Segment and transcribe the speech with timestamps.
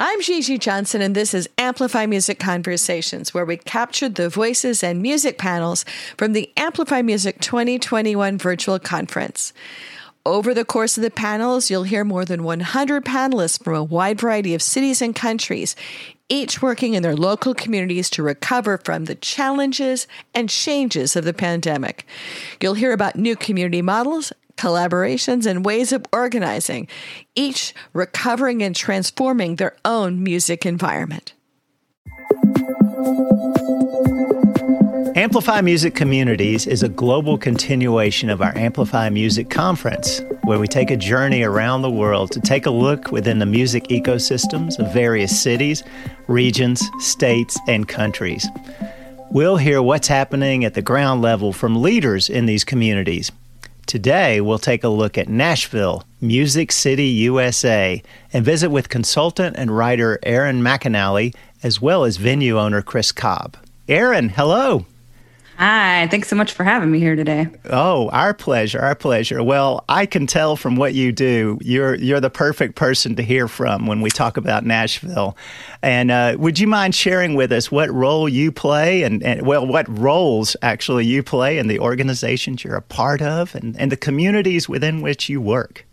[0.00, 5.02] I'm Gigi Johnson, and this is Amplify Music Conversations, where we captured the voices and
[5.02, 5.84] music panels
[6.16, 9.52] from the Amplify Music 2021 virtual conference.
[10.24, 14.20] Over the course of the panels, you'll hear more than 100 panelists from a wide
[14.20, 15.74] variety of cities and countries,
[16.28, 21.34] each working in their local communities to recover from the challenges and changes of the
[21.34, 22.06] pandemic.
[22.62, 26.88] You'll hear about new community models collaborations, and ways of organizing,
[27.34, 31.32] each recovering and transforming their own music environment.
[35.18, 40.92] Amplify Music Communities is a global continuation of our Amplify Music Conference, where we take
[40.92, 45.42] a journey around the world to take a look within the music ecosystems of various
[45.42, 45.82] cities,
[46.28, 48.46] regions, states, and countries.
[49.32, 53.32] We'll hear what's happening at the ground level from leaders in these communities
[53.88, 58.02] Today, we'll take a look at Nashville, Music City, USA,
[58.34, 63.56] and visit with consultant and writer Erin McAnally, as well as venue owner Chris Cobb.
[63.88, 64.84] Erin, hello.
[65.58, 67.48] Hi, thanks so much for having me here today.
[67.68, 69.42] Oh, our pleasure, our pleasure.
[69.42, 73.48] Well, I can tell from what you do, you're you're the perfect person to hear
[73.48, 75.36] from when we talk about Nashville.
[75.82, 79.66] And uh, would you mind sharing with us what role you play, and, and, well,
[79.66, 83.96] what roles actually you play in the organizations you're a part of, and, and the
[83.96, 85.87] communities within which you work?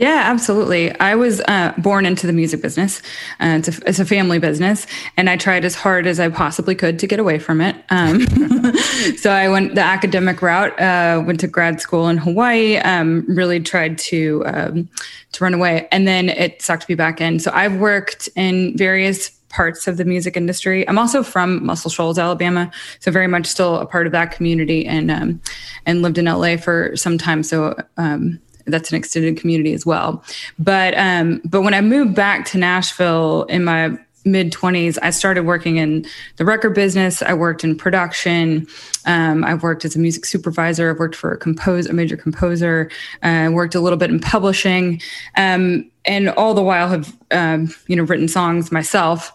[0.00, 0.98] Yeah, absolutely.
[0.98, 3.02] I was uh, born into the music business.
[3.38, 4.86] Uh, it's, a, it's, a, family business,
[5.18, 7.76] and I tried as hard as I possibly could to get away from it.
[7.90, 8.26] Um,
[9.18, 10.72] so I went the academic route.
[10.80, 12.78] Uh, went to grad school in Hawaii.
[12.78, 14.88] Um, really tried to um,
[15.32, 17.38] to run away, and then it sucked me back in.
[17.38, 20.88] So I've worked in various parts of the music industry.
[20.88, 22.70] I'm also from Muscle Shoals, Alabama,
[23.00, 25.42] so very much still a part of that community, and um,
[25.84, 27.42] and lived in LA for some time.
[27.42, 28.40] So um,
[28.70, 30.24] that's an extended community as well.
[30.58, 35.46] But um, but when I moved back to Nashville in my mid 20s i started
[35.46, 36.04] working in
[36.36, 37.22] the record business.
[37.22, 38.66] I worked in production.
[39.06, 40.90] Um, i worked as a music supervisor.
[40.90, 42.90] I've worked for a compose a major composer.
[43.22, 45.00] I uh, worked a little bit in publishing.
[45.36, 49.32] Um, and all the while have um, you know written songs myself.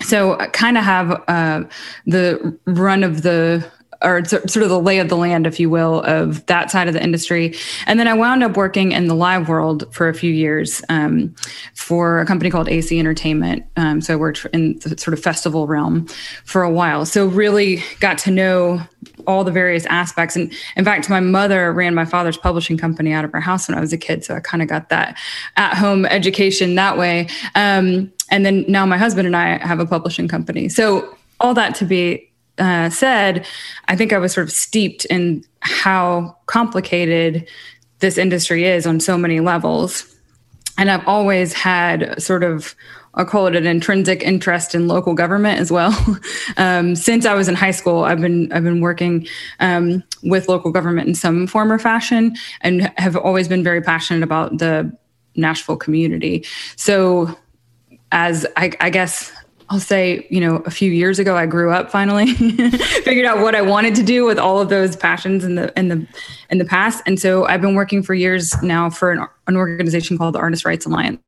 [0.00, 1.64] So i kind of have uh,
[2.06, 3.64] the run of the
[4.02, 6.94] or sort of the lay of the land, if you will, of that side of
[6.94, 7.54] the industry.
[7.86, 11.34] And then I wound up working in the live world for a few years um,
[11.74, 13.64] for a company called AC Entertainment.
[13.76, 16.06] Um, so I worked in the sort of festival realm
[16.44, 17.06] for a while.
[17.06, 18.80] So really got to know
[19.26, 20.36] all the various aspects.
[20.36, 23.76] And in fact, my mother ran my father's publishing company out of our house when
[23.76, 24.24] I was a kid.
[24.24, 25.18] So I kind of got that
[25.56, 27.28] at home education that way.
[27.54, 30.68] Um, and then now my husband and I have a publishing company.
[30.68, 32.27] So all that to be
[32.58, 33.46] uh, said,
[33.88, 37.48] I think I was sort of steeped in how complicated
[38.00, 40.14] this industry is on so many levels.
[40.76, 42.74] And I've always had sort of,
[43.14, 45.96] I'll call it an intrinsic interest in local government as well.
[46.56, 49.26] um, since I was in high school, I've been I've been working
[49.58, 54.22] um, with local government in some form or fashion, and have always been very passionate
[54.22, 54.96] about the
[55.34, 56.44] Nashville community.
[56.76, 57.36] So,
[58.12, 59.32] as I, I guess
[59.70, 63.54] I'll say, you know, a few years ago, I grew up finally, figured out what
[63.54, 66.06] I wanted to do with all of those passions in the in the
[66.48, 70.16] in the past, and so I've been working for years now for an, an organization
[70.16, 71.20] called the Artist Rights Alliance,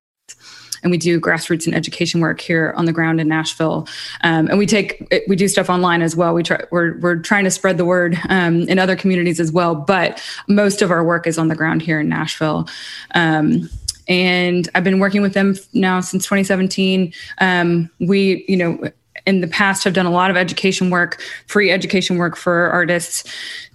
[0.82, 3.86] and we do grassroots and education work here on the ground in Nashville,
[4.22, 6.32] um, and we take we do stuff online as well.
[6.32, 9.74] We try we're we're trying to spread the word um, in other communities as well,
[9.74, 12.68] but most of our work is on the ground here in Nashville.
[13.14, 13.68] Um,
[14.08, 17.12] and I've been working with them now since 2017.
[17.38, 18.90] Um, we, you know,
[19.26, 23.24] in the past have done a lot of education work, free education work for artists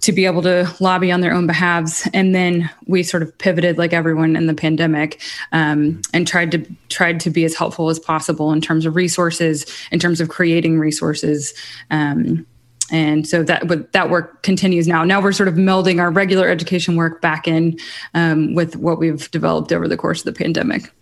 [0.00, 2.08] to be able to lobby on their own behalves.
[2.12, 5.20] And then we sort of pivoted like everyone in the pandemic
[5.52, 9.66] um, and tried to tried to be as helpful as possible in terms of resources,
[9.90, 11.54] in terms of creating resources.
[11.90, 12.46] Um,
[12.90, 15.04] and so that that work continues now.
[15.04, 17.78] Now we're sort of melding our regular education work back in
[18.14, 20.92] um, with what we've developed over the course of the pandemic.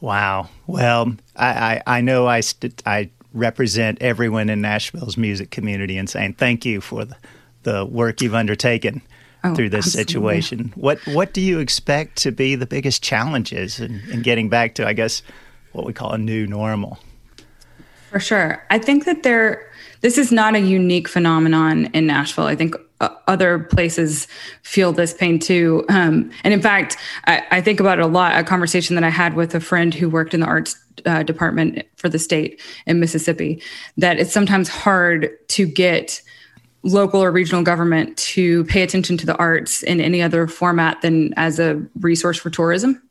[0.00, 0.48] Wow.
[0.66, 6.10] Well, I, I, I know I, st- I represent everyone in Nashville's music community and
[6.10, 7.16] saying thank you for the,
[7.62, 9.00] the work you've undertaken
[9.42, 10.42] oh, through this absolutely.
[10.42, 10.72] situation.
[10.74, 14.86] What what do you expect to be the biggest challenges in, in getting back to,
[14.86, 15.22] I guess,
[15.72, 16.98] what we call a new normal?
[18.10, 18.64] For sure.
[18.70, 19.72] I think that there
[20.04, 22.44] this is not a unique phenomenon in Nashville.
[22.44, 24.28] I think uh, other places
[24.62, 25.82] feel this pain too.
[25.88, 28.38] Um, and in fact, I, I, think about it a lot.
[28.38, 31.86] A conversation that I had with a friend who worked in the arts uh, department
[31.96, 33.62] for the state in Mississippi,
[33.96, 36.20] that it's sometimes hard to get
[36.84, 41.34] local or regional government to pay attention to the arts in any other format than
[41.34, 43.02] as a resource for tourism.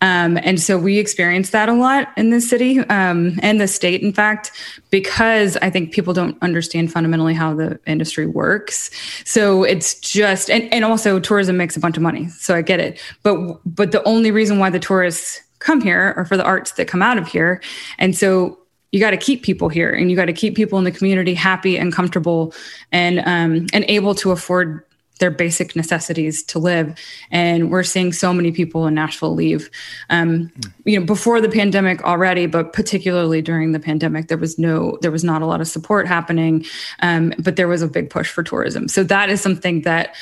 [0.00, 4.00] Um, and so we experience that a lot in the city um, and the state,
[4.00, 4.52] in fact,
[4.90, 8.90] because I think people don't understand fundamentally how the industry works.
[9.24, 12.28] So it's just, and, and also tourism makes a bunch of money.
[12.28, 13.00] So I get it.
[13.24, 16.86] But, but the only reason why the tourists come here are for the arts that
[16.86, 17.60] come out of here.
[17.98, 18.58] And so
[18.92, 21.34] you got to keep people here and you got to keep people in the community
[21.34, 22.54] happy and comfortable
[22.90, 24.84] and um, and able to afford
[25.18, 26.96] their basic necessities to live.
[27.30, 29.70] And we're seeing so many people in Nashville leave.
[30.10, 30.52] Um,
[30.84, 35.10] you know, before the pandemic already, but particularly during the pandemic, there was no, there
[35.10, 36.64] was not a lot of support happening,
[37.00, 38.88] um, but there was a big push for tourism.
[38.88, 40.14] So that is something that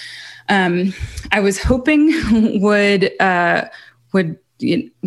[0.49, 0.95] um,
[1.33, 3.69] I was hoping would uh,
[4.13, 4.39] would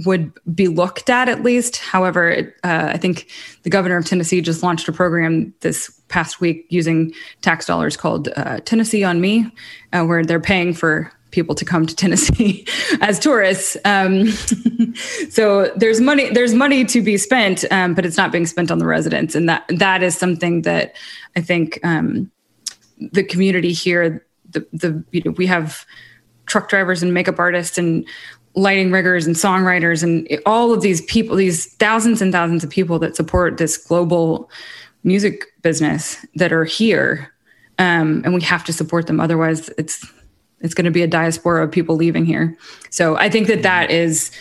[0.06, 1.78] would be looked at at least.
[1.78, 3.30] However, uh, I think
[3.64, 8.30] the governor of Tennessee just launched a program this past week using tax dollars called
[8.36, 9.52] uh, Tennessee on Me,
[9.94, 12.66] uh, where they're paying for people to come to Tennessee
[13.02, 13.78] as tourists.
[13.86, 14.28] Um,
[15.30, 18.80] so there's money there's money to be spent, um, but it's not being spent on
[18.80, 20.96] the residents, and that that is something that
[21.36, 22.32] I think um,
[23.00, 25.86] the community here, the the you know we have
[26.46, 28.08] truck drivers and makeup artists and
[28.56, 33.00] lighting riggers and songwriters and all of these people, these thousands and thousands of people
[33.00, 34.50] that support this global
[35.04, 37.34] music business that are here.
[37.78, 39.20] Um, and we have to support them.
[39.20, 40.06] Otherwise, it's
[40.62, 42.58] it's going to be a diaspora of people leaving here.
[42.90, 44.32] So I think that that is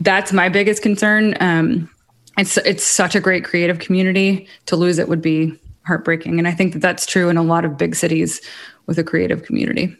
[0.00, 1.34] that's my biggest concern.
[1.40, 1.88] Um,
[2.36, 4.46] it's it's such a great creative community.
[4.66, 7.64] To lose it would be heartbreaking, and I think that that's true in a lot
[7.64, 8.40] of big cities
[8.86, 9.96] with a creative community.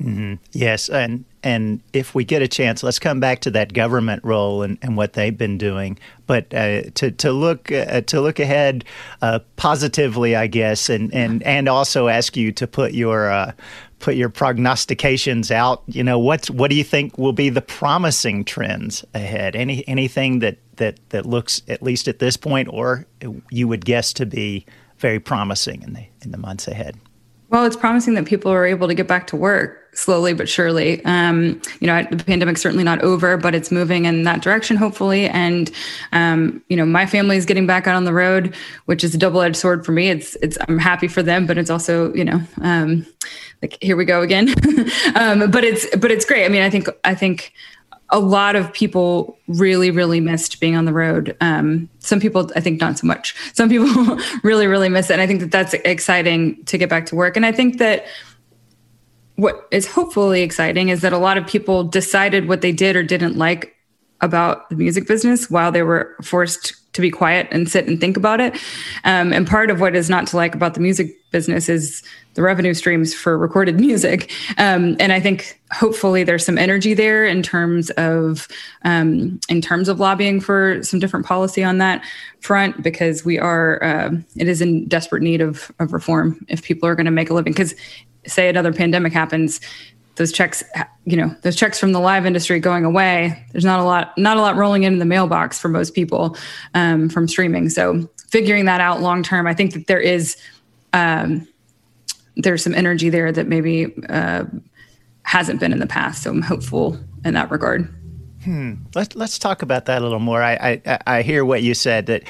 [0.00, 0.34] Mm-hmm.
[0.52, 4.62] Yes, and and if we get a chance, let's come back to that government role
[4.62, 5.98] and, and what they've been doing.
[6.26, 8.84] But uh, to to look uh, to look ahead
[9.22, 13.52] uh, positively, I guess, and, and and also ask you to put your uh,
[13.98, 15.82] put your prognostications out.
[15.86, 19.56] You know, what's what do you think will be the promising trends ahead?
[19.56, 23.06] Any anything that that that looks at least at this point, or
[23.50, 24.66] you would guess to be
[24.98, 26.96] very promising in the in the months ahead.
[27.50, 31.04] Well, it's promising that people are able to get back to work slowly but surely.
[31.04, 35.28] Um, you know, the pandemic's certainly not over, but it's moving in that direction, hopefully.
[35.28, 35.70] And
[36.12, 38.54] um, you know, my family is getting back out on the road,
[38.84, 40.08] which is a double-edged sword for me.
[40.08, 43.06] It's it's I'm happy for them, but it's also you know, um,
[43.60, 44.54] like here we go again.
[45.14, 46.44] Um, but it's but it's great.
[46.44, 47.52] I mean, I think I think
[48.10, 51.36] a lot of people really, really missed being on the road.
[51.40, 53.34] Um, some people, I think, not so much.
[53.54, 55.14] Some people really, really miss it.
[55.14, 57.36] And I think that that's exciting to get back to work.
[57.36, 58.06] And I think that
[59.36, 63.02] what is hopefully exciting is that a lot of people decided what they did or
[63.02, 63.74] didn't like
[64.20, 68.16] about the music business while they were forced to be quiet and sit and think
[68.16, 68.54] about it.
[69.04, 72.02] Um, and part of what is not to like about the music business is
[72.34, 74.32] the revenue streams for recorded music.
[74.58, 78.48] Um, and I think hopefully there's some energy there in terms of
[78.82, 82.04] um, in terms of lobbying for some different policy on that
[82.40, 86.88] front because we are uh, it is in desperate need of of reform if people
[86.88, 87.52] are going to make a living.
[87.52, 87.74] Because
[88.26, 89.60] say another pandemic happens,
[90.18, 90.62] those checks
[91.04, 94.36] you know those checks from the live industry going away there's not a lot not
[94.36, 96.36] a lot rolling in the mailbox for most people
[96.74, 100.36] um, from streaming so figuring that out long term i think that there is
[100.92, 101.46] um,
[102.36, 104.44] there's some energy there that maybe uh,
[105.22, 107.92] hasn't been in the past so i'm hopeful in that regard
[108.44, 108.74] hmm.
[108.94, 112.06] Let's, let's talk about that a little more I, I, I hear what you said
[112.06, 112.22] that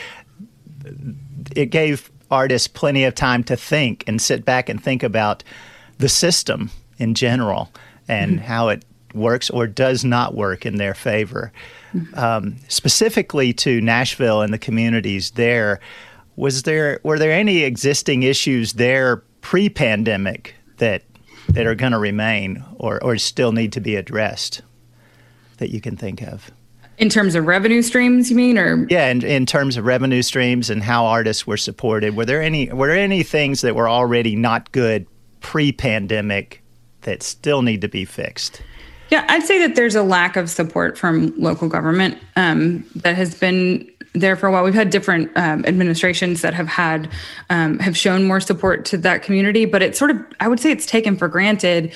[1.55, 5.43] it gave artists plenty of time to think and sit back and think about
[5.99, 7.71] the system in general
[8.07, 8.45] and mm-hmm.
[8.45, 8.85] how it
[9.15, 11.53] works or does not work in their favor.
[11.93, 12.19] Mm-hmm.
[12.19, 15.81] Um, specifically to Nashville and the communities there,
[16.39, 21.03] was there were there any existing issues there pre-pandemic that
[21.49, 24.63] that are going to remain or or still need to be addressed
[25.59, 26.51] that you can think of?
[26.97, 30.71] In terms of revenue streams, you mean, or yeah, in, in terms of revenue streams
[30.71, 34.37] and how artists were supported, were there any were there any things that were already
[34.37, 35.07] not good
[35.41, 36.63] pre-pandemic
[37.03, 38.63] that still need to be fixed?
[39.11, 43.35] Yeah, I'd say that there's a lack of support from local government um, that has
[43.35, 44.65] been there for a while.
[44.65, 47.11] We've had different um, administrations that have had
[47.51, 50.71] um, have shown more support to that community, but it's sort of I would say
[50.71, 51.93] it's taken for granted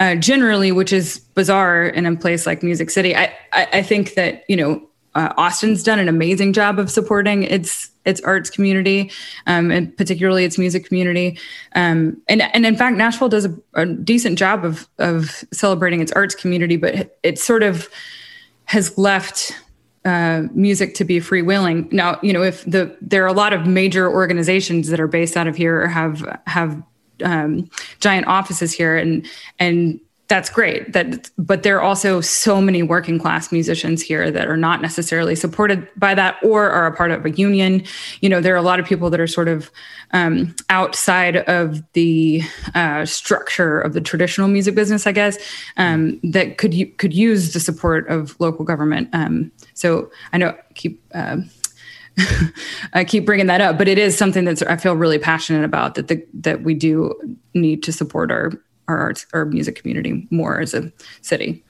[0.00, 3.16] uh, generally, which is bizarre in a place like Music City.
[3.16, 7.42] I I, I think that you know uh, Austin's done an amazing job of supporting
[7.42, 9.10] its its arts community,
[9.46, 11.38] um, and particularly its music community.
[11.74, 16.12] Um, and and in fact, Nashville does a, a, decent job of of celebrating its
[16.12, 17.88] arts community, but it sort of
[18.66, 19.58] has left
[20.06, 21.90] uh, music to be freewheeling.
[21.92, 25.36] Now, you know, if the there are a lot of major organizations that are based
[25.36, 26.80] out of here or have have
[27.24, 29.26] um, giant offices here, and
[29.58, 34.48] and that's great that but there are also so many working class musicians here that
[34.48, 37.82] are not necessarily supported by that or are a part of a union
[38.20, 39.70] you know there are a lot of people that are sort of
[40.12, 42.42] um, outside of the
[42.74, 45.38] uh, structure of the traditional music business i guess
[45.76, 51.00] um, that could could use the support of local government um, so i know keep
[51.14, 51.36] uh,
[52.94, 55.96] I keep bringing that up, but it is something that I feel really passionate about.
[55.96, 57.14] That the that we do
[57.52, 58.52] need to support our
[58.88, 61.62] our arts our music community more as a city.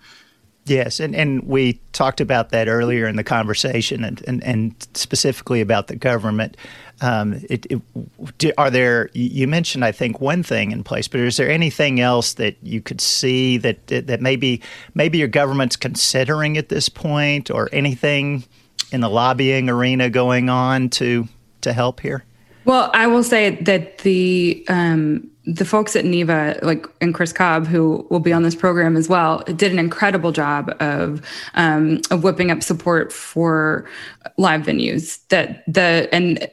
[0.67, 5.61] Yes, and, and we talked about that earlier in the conversation, and, and, and specifically
[5.61, 6.57] about the government.
[7.01, 9.09] Um, it, it, are there?
[9.13, 12.81] You mentioned, I think, one thing in place, but is there anything else that you
[12.81, 14.61] could see that that maybe
[14.95, 18.43] maybe your government's considering at this point, or anything
[18.91, 21.29] in the lobbying arena going on to
[21.61, 22.25] to help here?
[22.67, 27.65] Well, I will say that the um, the folks at NIVA, like and Chris Cobb,
[27.69, 31.23] who will be on this program as well, did an incredible job of
[31.55, 33.89] um, of whipping up support for
[34.37, 35.21] live venues.
[35.29, 36.51] That the and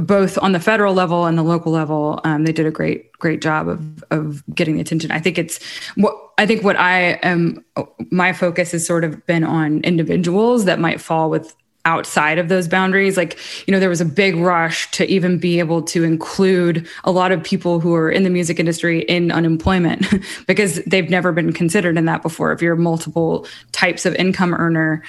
[0.00, 3.40] both on the federal level and the local level, um, they did a great great
[3.40, 5.12] job of of getting the attention.
[5.12, 5.62] I think it's
[5.94, 7.64] what I think what I am
[8.10, 11.54] my focus has sort of been on individuals that might fall with
[11.84, 13.16] outside of those boundaries.
[13.16, 17.10] Like you know there was a big rush to even be able to include a
[17.10, 20.06] lot of people who are in the music industry in unemployment
[20.46, 22.52] because they've never been considered in that before.
[22.52, 25.02] If you're multiple types of income earner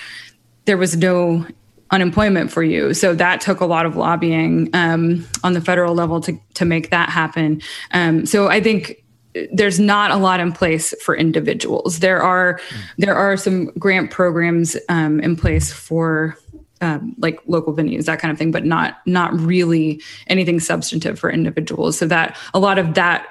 [0.65, 1.45] there was no
[1.91, 2.93] unemployment for you.
[2.93, 6.89] So that took a lot of lobbying um, on the federal level to, to make
[6.89, 7.61] that happen.
[7.91, 9.03] Um, so i think
[9.51, 11.99] there's not a lot in place for individuals.
[11.99, 12.57] There are
[12.97, 16.37] there are some grant programs um, in place for
[16.81, 21.29] um, like local venues, that kind of thing, but not not really anything substantive for
[21.29, 21.97] individuals.
[21.97, 23.27] So that a lot of that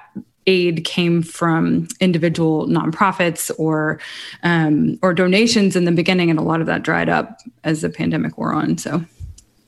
[0.47, 4.01] aid came from individual nonprofits or
[4.43, 7.91] um, or donations in the beginning, and a lot of that dried up as the
[7.91, 8.79] pandemic wore on.
[8.79, 9.05] So.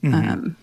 [0.02, 0.14] Mm-hmm.
[0.14, 0.56] Um,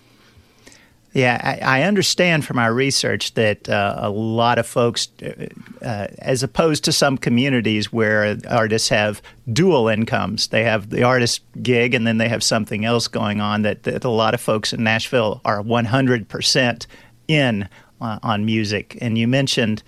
[1.13, 5.45] yeah, I, I, understand from our research that uh, a lot of folks, uh,
[5.83, 11.41] uh, as opposed to some communities where artists have dual incomes, they have the artist
[11.61, 14.73] gig and then they have something else going on, that, that a lot of folks
[14.73, 16.85] in Nashville are 100%
[17.27, 17.69] in
[18.01, 18.97] uh, on music.
[18.99, 19.83] And you mentioned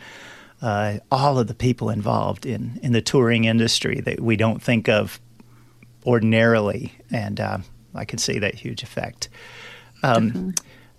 [0.62, 4.88] uh, all of the people involved in, in the touring industry that we don't think
[4.88, 5.20] of
[6.05, 6.94] ordinarily.
[7.12, 7.58] And uh,
[7.96, 9.29] I can see that huge effect.
[10.03, 10.53] Um,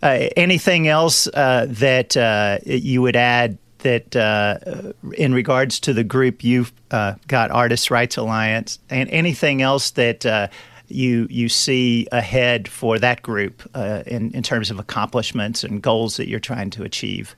[0.07, 6.05] uh, anything else uh, that uh, you would add that uh, in regards to the
[6.05, 10.51] group you've uh, got Artists' Rights Alliance, and anything else that
[10.89, 13.69] you you see ahead for that group
[14.07, 17.35] in in terms of accomplishments and goals that you're trying to achieve?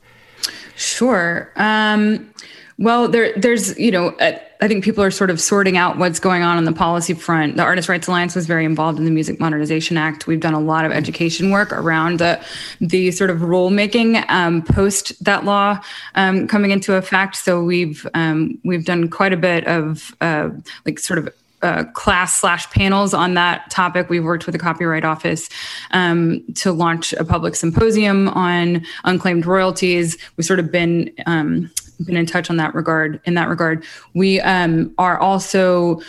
[0.77, 1.51] Sure.
[1.57, 2.31] Um,
[2.79, 6.21] well, there, there's, you know, uh, I think people are sort of sorting out what's
[6.21, 7.57] going on on the policy front.
[7.57, 10.29] The Artists' Rights Alliance was very involved in the Music Modernization Act.
[10.29, 12.41] We've done a lot of education work around the,
[12.81, 15.81] the sort of rulemaking um, post that law
[16.15, 17.35] um, coming into effect.
[17.35, 20.51] So we've um, we've done quite a bit of uh,
[20.87, 24.09] like sort of uh, class slash panels on that topic.
[24.09, 25.49] We've worked with the Copyright Office
[25.91, 30.17] um, to launch a public symposium on unclaimed royalties.
[30.37, 31.71] We've sort of been um,
[32.05, 33.21] been in touch on that regard.
[33.25, 36.01] In that regard, we um, are also.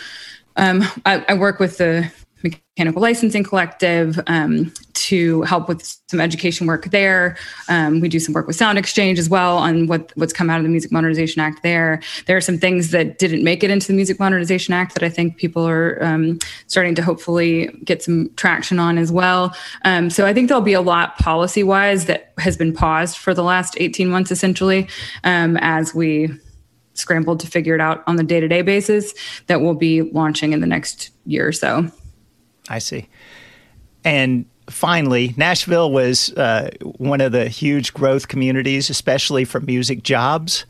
[0.56, 6.66] Um, I, I, work with the Mechanical Licensing Collective um, to help with some education
[6.66, 7.36] work there.
[7.68, 10.58] Um, we do some work with Sound Exchange as well on what what's come out
[10.58, 11.62] of the Music Modernization Act.
[11.62, 15.02] There, there are some things that didn't make it into the Music Modernization Act that
[15.02, 19.54] I think people are um, starting to hopefully get some traction on as well.
[19.84, 23.34] Um, so I think there'll be a lot policy wise that has been paused for
[23.34, 24.88] the last 18 months, essentially,
[25.24, 26.30] um, as we
[26.94, 29.14] scrambled to figure it out on the day to day basis
[29.46, 31.90] that we'll be launching in the next year or so.
[32.70, 33.08] I see.
[34.04, 40.64] And finally, Nashville was uh, one of the huge growth communities, especially for music jobs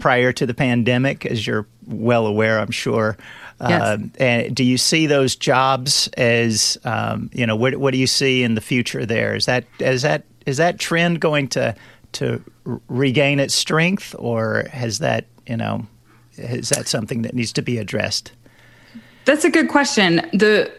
[0.00, 3.16] prior to the pandemic, as you're well aware, I'm sure.
[3.60, 3.82] Yes.
[3.82, 7.56] Uh, and do you see those jobs as um, you know?
[7.56, 9.34] What, what do you see in the future there?
[9.34, 11.74] Is that is that is that trend going to
[12.12, 12.42] to
[12.88, 15.86] regain its strength, or has that you know
[16.36, 18.32] is that something that needs to be addressed?
[19.24, 20.16] That's a good question.
[20.34, 20.70] The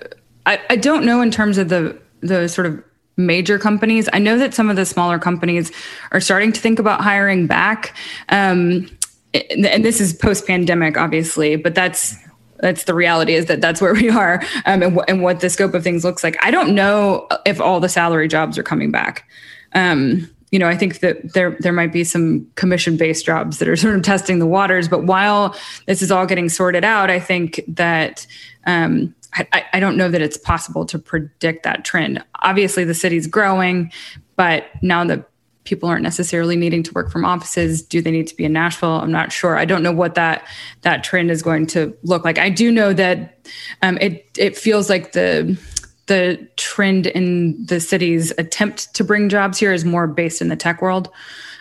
[0.47, 2.83] I, I don't know in terms of the the sort of
[3.17, 4.07] major companies.
[4.13, 5.71] I know that some of the smaller companies
[6.11, 7.95] are starting to think about hiring back.
[8.29, 8.89] Um,
[9.33, 12.15] and this is post pandemic, obviously, but that's
[12.59, 15.49] that's the reality is that that's where we are um, and, w- and, what the
[15.49, 16.43] scope of things looks like.
[16.43, 19.29] I don't know if all the salary jobs are coming back.
[19.73, 23.67] Um, you know, I think that there there might be some commission based jobs that
[23.67, 24.87] are sort of testing the waters.
[24.87, 25.55] But while
[25.87, 28.25] this is all getting sorted out, I think that
[28.65, 29.13] um,
[29.53, 32.23] I, I don't know that it's possible to predict that trend.
[32.41, 33.91] Obviously, the city's growing,
[34.35, 35.29] but now that
[35.63, 39.01] people aren't necessarily needing to work from offices do they need to be in nashville
[39.01, 40.47] i'm not sure i don't know what that
[40.83, 43.45] that trend is going to look like i do know that
[43.81, 45.59] um, it it feels like the
[46.07, 50.55] the trend in the city's attempt to bring jobs here is more based in the
[50.55, 51.09] tech world.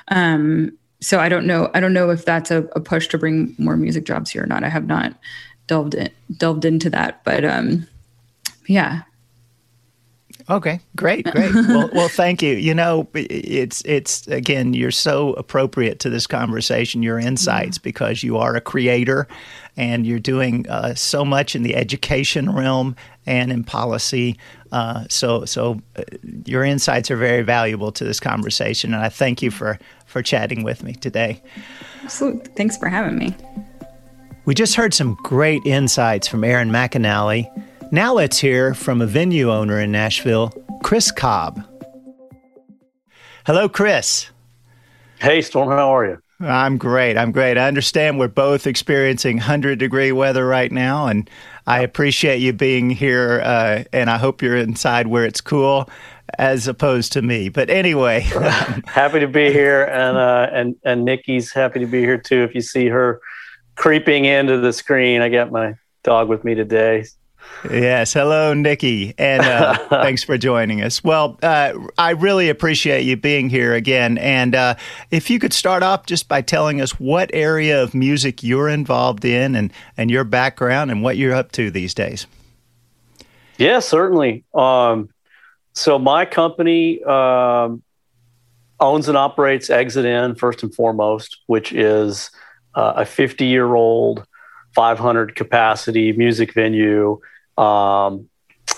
[0.09, 1.71] Um, so I don't know.
[1.75, 4.47] I don't know if that's a, a, push to bring more music jobs here or
[4.47, 4.65] not.
[4.65, 5.15] I have not
[5.67, 7.87] delved in, delved into that, but um,
[8.67, 9.03] yeah.
[10.49, 11.53] Okay, great, great.
[11.69, 12.55] well, well, thank you.
[12.55, 17.03] You know, it's it's again, you're so appropriate to this conversation.
[17.03, 19.27] Your insights because you are a creator,
[19.77, 22.95] and you're doing uh, so much in the education realm
[23.27, 24.39] and in policy.
[24.71, 26.03] Uh, so, so uh,
[26.45, 30.63] your insights are very valuable to this conversation, and I thank you for for chatting
[30.63, 31.43] with me today.
[32.05, 32.53] Absolutely.
[32.55, 33.35] Thanks for having me.
[34.47, 37.51] We just heard some great insights from Erin McAnally.
[37.91, 40.53] Now let's hear from a venue owner in Nashville,
[40.85, 41.67] Chris Cobb.
[43.45, 44.31] Hello, Chris.
[45.19, 45.71] Hey, Storm.
[45.71, 46.23] How are you?
[46.39, 47.17] I'm great.
[47.17, 47.59] I'm great.
[47.59, 51.29] I understand we're both experiencing 100 degree weather right now, and
[51.67, 55.91] I appreciate you being here, uh, and I hope you're inside where it's cool
[56.39, 57.49] as opposed to me.
[57.49, 58.21] But anyway,
[58.87, 62.45] happy to be here, and uh, and and Nikki's happy to be here too.
[62.45, 63.21] If you see her
[63.77, 67.05] creeping into the screen, I got my dog with me today.
[67.71, 68.13] Yes.
[68.13, 69.15] Hello, Nikki.
[69.19, 71.03] And uh, thanks for joining us.
[71.03, 74.19] Well, uh, I really appreciate you being here again.
[74.19, 74.75] And uh,
[75.11, 79.25] if you could start off just by telling us what area of music you're involved
[79.25, 82.27] in and, and your background and what you're up to these days.
[83.59, 84.45] Yeah, certainly.
[84.55, 85.09] Um,
[85.73, 87.83] so, my company um,
[88.81, 92.31] owns and operates Exit In, first and foremost, which is
[92.77, 94.25] uh, a 50 year old,
[94.75, 97.19] 500 capacity music venue
[97.57, 98.29] um,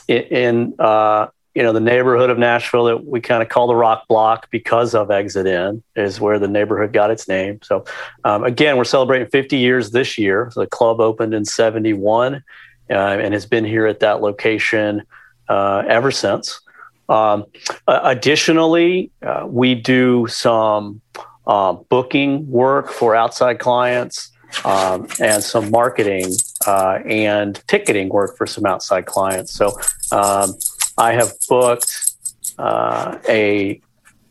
[0.06, 4.06] in, uh, you know the neighborhood of Nashville that we kind of call the Rock
[4.06, 7.58] Block because of Exit In is where the neighborhood got its name.
[7.64, 7.84] So
[8.22, 10.50] um, again, we're celebrating 50 years this year.
[10.52, 12.44] So the club opened in '71
[12.90, 15.02] uh, and has been here at that location
[15.48, 16.60] uh, ever since.
[17.08, 17.46] Um,
[17.88, 21.00] additionally, uh, we do some
[21.48, 24.30] uh, booking work for outside clients
[24.64, 26.32] um, and some marketing
[26.66, 29.52] uh, and ticketing work for some outside clients.
[29.52, 29.78] So
[30.12, 30.54] um,
[30.96, 32.14] I have booked
[32.58, 33.80] uh, a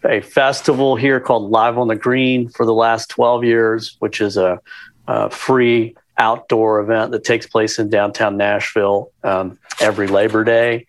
[0.05, 4.37] a festival here called Live on the Green for the last 12 years, which is
[4.37, 4.61] a,
[5.07, 10.85] a free outdoor event that takes place in downtown Nashville um, every Labor Day.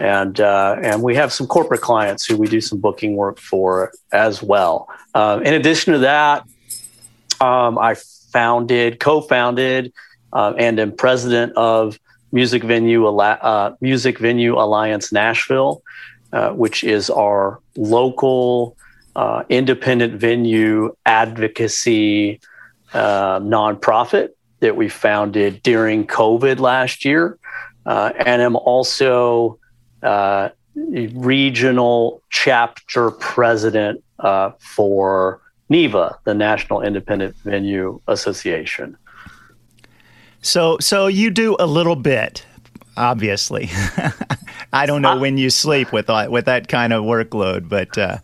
[0.00, 3.92] And, uh, and we have some corporate clients who we do some booking work for
[4.12, 4.88] as well.
[5.14, 6.44] Uh, in addition to that,
[7.40, 7.96] um, I
[8.32, 9.92] founded, co-founded,
[10.32, 11.98] uh, and am president of
[12.32, 15.82] Music Venue uh, Music Venue Alliance Nashville,
[16.32, 18.76] uh, which is our local
[19.16, 22.40] uh, independent venue advocacy
[22.94, 27.38] uh, nonprofit that we founded during COVID last year,
[27.84, 29.58] and am also
[31.14, 38.96] regional chapter president uh, for NIVA, the National Independent Venue Association.
[40.42, 42.44] So, so you do a little bit,
[42.96, 43.70] obviously.
[44.72, 48.18] I don't know uh, when you sleep with with that kind of workload, but uh,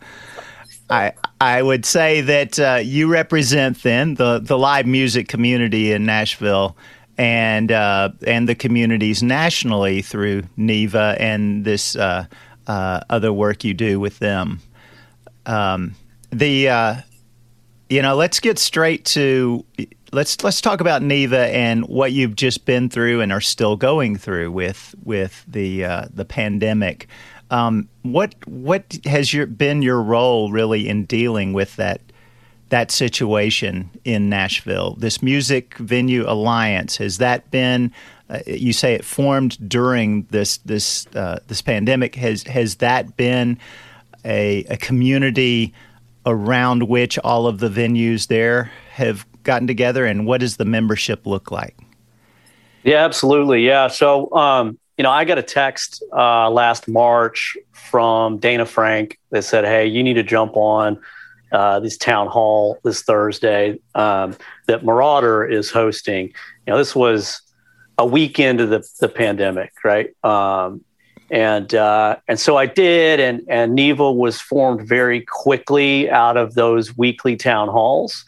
[0.89, 6.05] I I would say that uh, you represent then the the live music community in
[6.05, 6.77] Nashville
[7.17, 12.25] and uh, and the communities nationally through NIVA and this uh,
[12.67, 14.59] uh, other work you do with them.
[15.45, 15.95] Um,
[16.31, 17.03] the
[17.89, 19.65] you know, let's get straight to
[20.11, 24.17] let's let's talk about NIVA and what you've just been through and are still going
[24.17, 27.07] through with with the uh, the pandemic.
[27.49, 32.01] Um, what what has your been your role really in dealing with that
[32.69, 34.95] that situation in Nashville?
[34.95, 37.93] This music venue alliance has that been?
[38.29, 42.15] Uh, you say it formed during this this uh, this pandemic.
[42.15, 43.57] Has has that been
[44.25, 45.73] a, a community?
[46.27, 51.25] around which all of the venues there have gotten together, and what does the membership
[51.25, 51.75] look like?
[52.83, 53.65] Yeah, absolutely.
[53.65, 53.87] Yeah.
[53.87, 59.43] So, um, you know, I got a text uh, last March from Dayna Frank that
[59.43, 60.99] said, "Hey, you need to jump on
[61.51, 64.35] uh, this town hall this Thursday um,
[64.67, 66.27] that Marauder is hosting."
[66.65, 67.41] You know, this was
[67.97, 70.13] a week into the, the pandemic, right?
[70.23, 70.83] Um,
[71.29, 76.53] and uh, and so I did, and and NIVA was formed very quickly out of
[76.53, 78.23] those weekly town halls.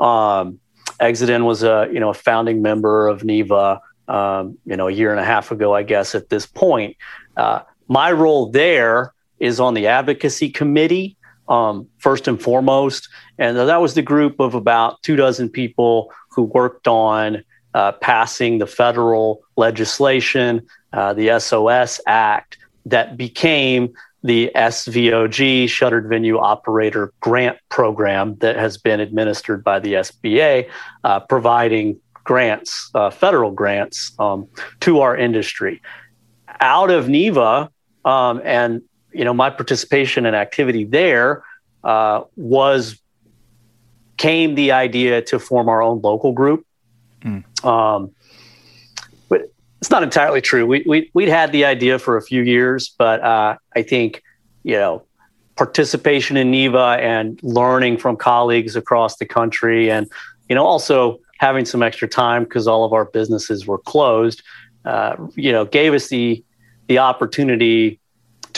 [0.00, 0.58] Um,
[1.00, 5.10] Exit-In was a you know a founding member of NIVA, um, you know a year
[5.10, 6.14] and a half ago, I guess.
[6.14, 6.96] At this point,
[7.36, 11.17] uh, my role there is on the advocacy committee
[11.48, 13.08] um, first and foremost,
[13.38, 18.58] and that was the group of about two dozen people who worked on uh, passing
[18.58, 27.58] the federal legislation, uh, the SOS Act, that became the SVOG Shuttered Venue Operator Grant
[27.68, 30.68] Program that has been administered by the SBA,
[31.04, 34.48] uh, providing grants, uh, federal grants, um,
[34.80, 35.80] to our industry.
[36.60, 37.70] Out of NIVA,
[38.04, 38.82] um, and
[39.18, 41.42] you know my participation and activity there
[41.82, 43.00] uh, was
[44.16, 46.66] came the idea to form our own local group.
[47.22, 47.42] Mm.
[47.64, 48.10] Um,
[49.28, 50.66] but it's not entirely true.
[50.66, 54.22] We, we, we'd had the idea for a few years, but uh, I think,
[54.64, 55.04] you know,
[55.56, 60.08] participation in NIVA and learning from colleagues across the country and,
[60.48, 64.42] you know, also having some extra time because all of our businesses were closed,
[64.84, 66.44] uh, you know, gave us the,
[66.88, 68.00] the opportunity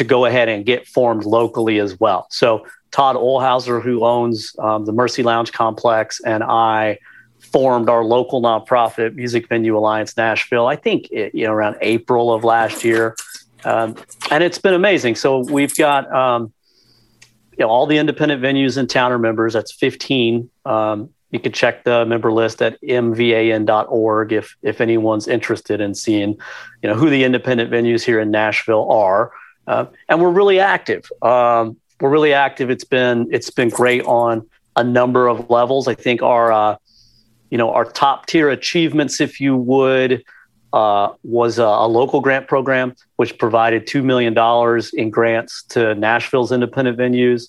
[0.00, 2.26] to go ahead and get formed locally as well.
[2.30, 6.98] So Todd Olhauser, who owns um, the Mercy Lounge complex, and I
[7.38, 10.66] formed our local nonprofit Music Venue Alliance Nashville.
[10.66, 13.14] I think it, you know around April of last year,
[13.64, 13.94] um,
[14.30, 15.16] and it's been amazing.
[15.16, 16.50] So we've got um,
[17.52, 19.52] you know all the independent venues in town are members.
[19.52, 20.48] That's 15.
[20.64, 26.38] Um, you can check the member list at mvan.org if if anyone's interested in seeing
[26.82, 29.32] you know who the independent venues here in Nashville are.
[29.70, 31.08] Uh, and we're really active.
[31.22, 32.70] Um, we're really active.
[32.70, 35.86] It's been it's been great on a number of levels.
[35.86, 36.76] I think our uh,
[37.50, 40.24] you know our top tier achievements, if you would,
[40.72, 45.94] uh, was a, a, local grant program which provided two million dollars in grants to
[45.94, 47.48] Nashville's independent venues.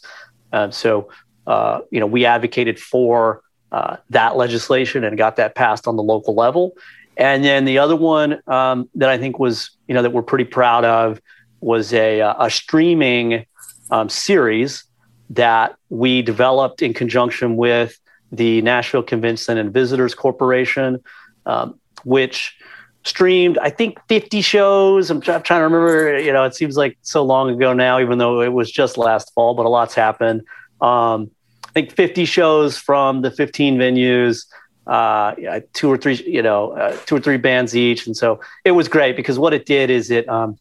[0.54, 1.10] Uh, so
[1.48, 6.04] uh, you know we advocated for uh, that legislation and got that passed on the
[6.04, 6.74] local level.
[7.18, 10.46] And then the other one um, that I think was you know that we're pretty
[10.46, 11.20] proud of
[11.62, 13.46] was a, a streaming
[13.90, 14.84] um, series
[15.30, 18.00] that we developed in conjunction with
[18.32, 21.02] the Nashville Convention and Visitors Corporation,
[21.46, 22.58] um, which
[23.04, 25.10] streamed, I think, 50 shows.
[25.10, 28.42] I'm, trying to remember, you know, it seems like so long ago now, even though
[28.42, 30.42] it was just last fall, but a lot's happened.
[30.82, 31.32] Um,
[31.68, 34.46] I think 50 shows from the 15 venues,
[34.88, 38.06] uh, two or three, you know, uh, two or three bands each.
[38.06, 40.58] And so it was great because what it did is it, um,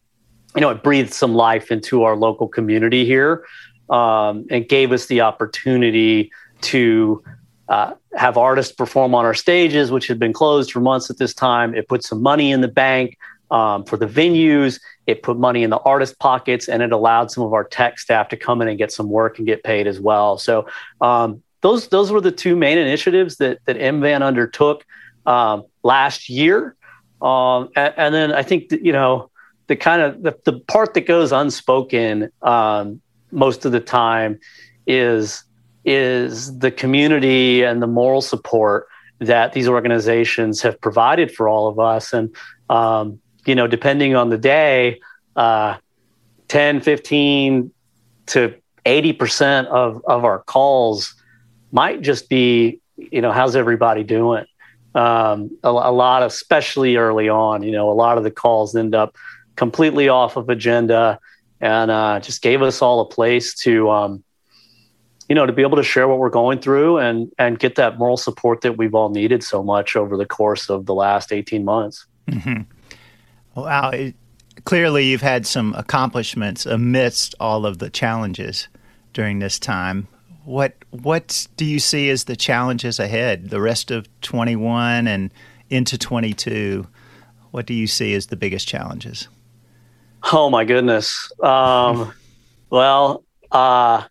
[0.55, 3.45] you know, it breathed some life into our local community here
[3.89, 7.23] um, and gave us the opportunity to
[7.69, 11.33] uh, have artists perform on our stages, which had been closed for months at this
[11.33, 11.73] time.
[11.73, 13.17] It put some money in the bank
[13.49, 14.79] um, for the venues.
[15.07, 18.27] It put money in the artist pockets, and it allowed some of our tech staff
[18.29, 20.37] to come in and get some work and get paid as well.
[20.37, 20.67] So
[20.99, 24.85] um, those those were the two main initiatives that that MVan undertook
[25.25, 26.75] um, last year.
[27.21, 29.30] Um, and, and, then I think that, you know
[29.71, 32.99] the kind of the, the part that goes unspoken um,
[33.31, 34.37] most of the time
[34.85, 35.45] is
[35.85, 41.79] is the community and the moral support that these organizations have provided for all of
[41.79, 42.11] us.
[42.11, 42.35] And
[42.69, 44.99] um, you know depending on the day
[45.37, 45.77] uh,
[46.49, 47.71] 10 15
[48.25, 48.53] to
[48.85, 51.15] 80% of, of our calls
[51.71, 54.43] might just be you know how's everybody doing?
[54.95, 58.75] Um, a, a lot of especially early on you know a lot of the calls
[58.75, 59.15] end up
[59.55, 61.19] completely off of agenda
[61.61, 64.23] and uh, just gave us all a place to um,
[65.29, 67.97] you know to be able to share what we're going through and and get that
[67.97, 71.63] moral support that we've all needed so much over the course of the last 18
[71.63, 72.05] months.
[72.27, 72.61] Mm-hmm.
[73.55, 74.15] wow it,
[74.65, 78.67] clearly you've had some accomplishments amidst all of the challenges
[79.13, 80.07] during this time.
[80.43, 85.31] What what do you see as the challenges ahead the rest of 21 and
[85.69, 86.87] into 22
[87.51, 89.27] what do you see as the biggest challenges
[90.23, 91.31] Oh my goodness.
[91.41, 92.13] Um,
[92.69, 94.03] well, uh,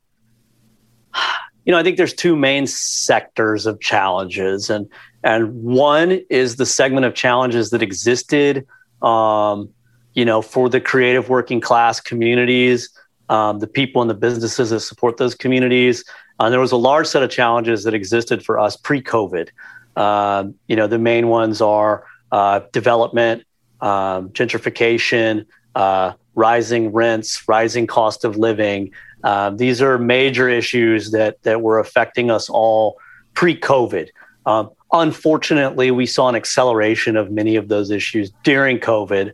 [1.64, 4.88] you know, I think there's two main sectors of challenges, and
[5.23, 8.66] and one is the segment of challenges that existed,
[9.03, 9.68] um,
[10.14, 12.88] you know, for the creative working class communities,
[13.29, 16.05] um, the people and the businesses that support those communities.
[16.38, 19.51] And uh, there was a large set of challenges that existed for us pre-COVID.
[19.96, 23.44] Um, you know, the main ones are uh, development,
[23.83, 28.90] um, gentrification, uh, rising rents, rising cost of living.
[29.22, 32.98] Uh, these are major issues that that were affecting us all
[33.35, 34.09] pre-COVID.
[34.46, 39.33] Um, unfortunately, we saw an acceleration of many of those issues during COVID,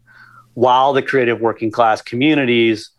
[0.55, 2.91] while the creative working class communities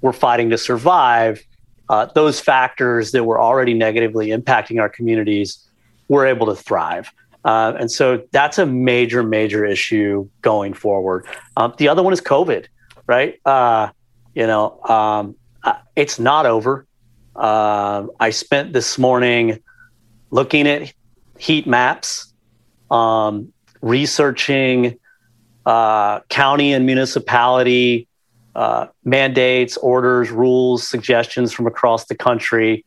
[0.00, 1.42] were fighting to survive,
[1.88, 5.58] uh, those factors that were already negatively impacting our communities
[6.08, 7.10] were able to thrive.
[7.46, 11.24] Uh, and so that's a major, major issue going forward.
[11.56, 12.66] Um, the other one is COVID,
[13.06, 13.40] right?
[13.46, 13.90] Uh,
[14.34, 15.36] you know, um,
[15.94, 16.86] it's not over.
[17.36, 19.62] Uh, I spent this morning
[20.32, 20.92] looking at
[21.38, 22.32] heat maps,
[22.90, 24.98] um, researching
[25.64, 28.08] uh, county and municipality
[28.56, 32.84] uh, mandates, orders, rules, suggestions from across the country,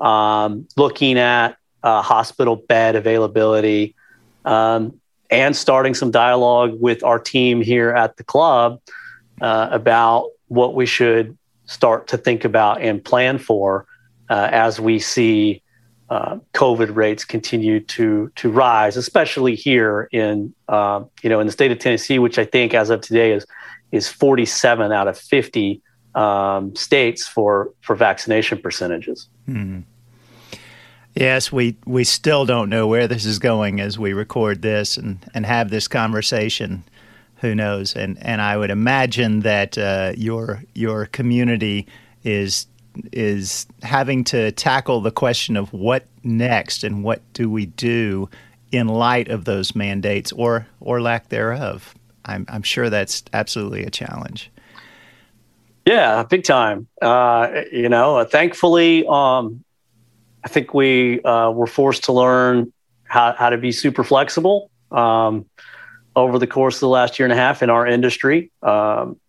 [0.00, 3.94] um, looking at uh, hospital bed availability,
[4.44, 4.98] um,
[5.30, 8.80] and starting some dialogue with our team here at the club
[9.40, 13.86] uh, about what we should start to think about and plan for
[14.28, 15.62] uh, as we see
[16.10, 21.52] uh, COVID rates continue to to rise, especially here in uh, you know in the
[21.52, 23.46] state of Tennessee, which I think as of today is
[23.92, 25.82] is 47 out of 50
[26.14, 29.28] um, states for for vaccination percentages.
[29.46, 29.80] Hmm.
[31.20, 35.18] Yes, we, we still don't know where this is going as we record this and,
[35.34, 36.82] and have this conversation.
[37.42, 37.94] Who knows?
[37.94, 41.86] And and I would imagine that uh, your your community
[42.24, 42.66] is
[43.12, 48.30] is having to tackle the question of what next and what do we do
[48.72, 51.94] in light of those mandates or or lack thereof.
[52.24, 54.50] I'm I'm sure that's absolutely a challenge.
[55.84, 56.88] Yeah, big time.
[57.02, 59.64] Uh, you know, thankfully, um,
[60.44, 62.72] I think we uh, were forced to learn
[63.04, 65.46] how, how to be super flexible um,
[66.16, 68.50] over the course of the last year and a half in our industry.
[68.62, 69.20] Um,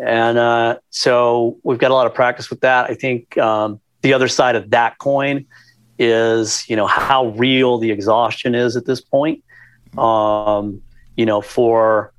[0.00, 2.90] and uh, so we've got a lot of practice with that.
[2.90, 5.46] I think um, the other side of that coin
[5.98, 9.42] is, you know, how real the exhaustion is at this point.
[9.96, 10.82] Um,
[11.16, 12.12] you know, for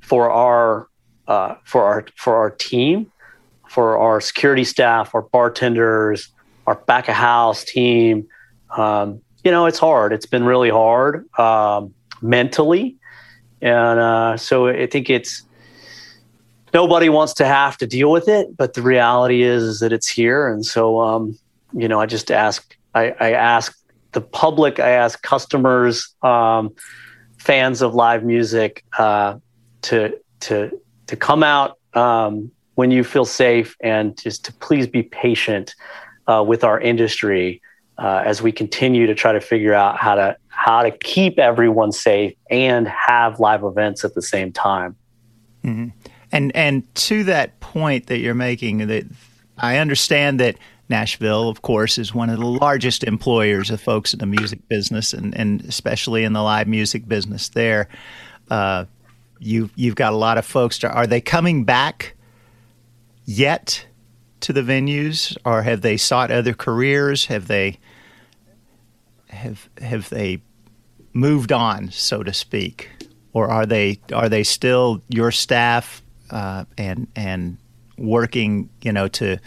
[0.00, 0.88] for our
[1.26, 3.10] uh, for our for our team,
[3.68, 6.28] for our security staff, our bartenders,
[6.66, 8.26] our back of house team.
[8.76, 10.12] Um, you know, it's hard.
[10.12, 12.96] It's been really hard um, mentally,
[13.60, 15.42] and uh, so I think it's
[16.74, 20.08] nobody wants to have to deal with it, but the reality is, is that it's
[20.08, 20.48] here.
[20.48, 21.38] And so, um,
[21.72, 23.78] you know, I just ask, I, I, ask
[24.12, 26.74] the public, I ask customers, um,
[27.38, 29.38] fans of live music, uh,
[29.82, 35.04] to, to, to come out, um, when you feel safe and just to please be
[35.04, 35.76] patient,
[36.26, 37.60] uh, with our industry,
[37.98, 41.92] uh, as we continue to try to figure out how to, how to keep everyone
[41.92, 44.96] safe and have live events at the same time.
[45.64, 45.88] Mm-hmm.
[46.32, 49.04] And and to that point that you're making, that
[49.56, 50.56] I understand that
[50.88, 55.12] Nashville, of course, is one of the largest employers of folks in the music business,
[55.12, 57.50] and, and especially in the live music business.
[57.50, 57.88] There,
[58.50, 58.86] uh,
[59.38, 60.78] you you've got a lot of folks.
[60.80, 62.14] To, are they coming back
[63.24, 63.86] yet
[64.44, 67.26] to the venues, or have they sought other careers?
[67.26, 67.78] Have they
[69.28, 70.42] have have they
[71.12, 72.90] moved on, so to speak,
[73.32, 77.56] or are they are they still your staff uh, and and
[77.96, 79.38] working, you know, to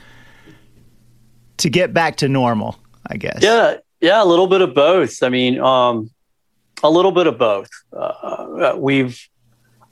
[1.58, 2.78] to get back to normal.
[3.10, 3.40] I guess.
[3.42, 5.24] Yeah, yeah, a little bit of both.
[5.24, 6.10] I mean, um,
[6.84, 7.70] a little bit of both.
[7.94, 9.28] Uh, we've,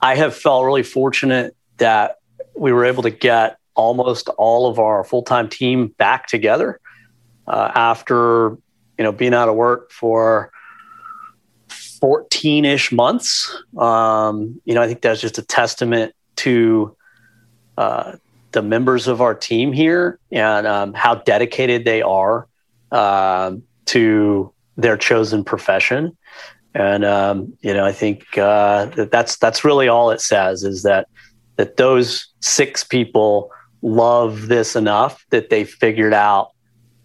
[0.02, 2.18] I have felt really fortunate that
[2.56, 6.79] we were able to get almost all of our full time team back together
[7.47, 8.57] uh, after
[8.97, 10.51] you know being out of work for
[11.69, 13.63] 14 ish months.
[13.77, 16.95] Um, you know, I think that's just a testament to
[17.77, 18.13] uh,
[18.51, 22.47] the members of our team here and um, how dedicated they are
[22.91, 23.53] uh,
[23.85, 26.15] to their chosen profession.
[26.73, 30.83] And um, you know, I think uh, that that's that's really all it says is
[30.83, 31.07] that
[31.55, 33.51] that those six people
[33.86, 36.52] love this enough that they figured out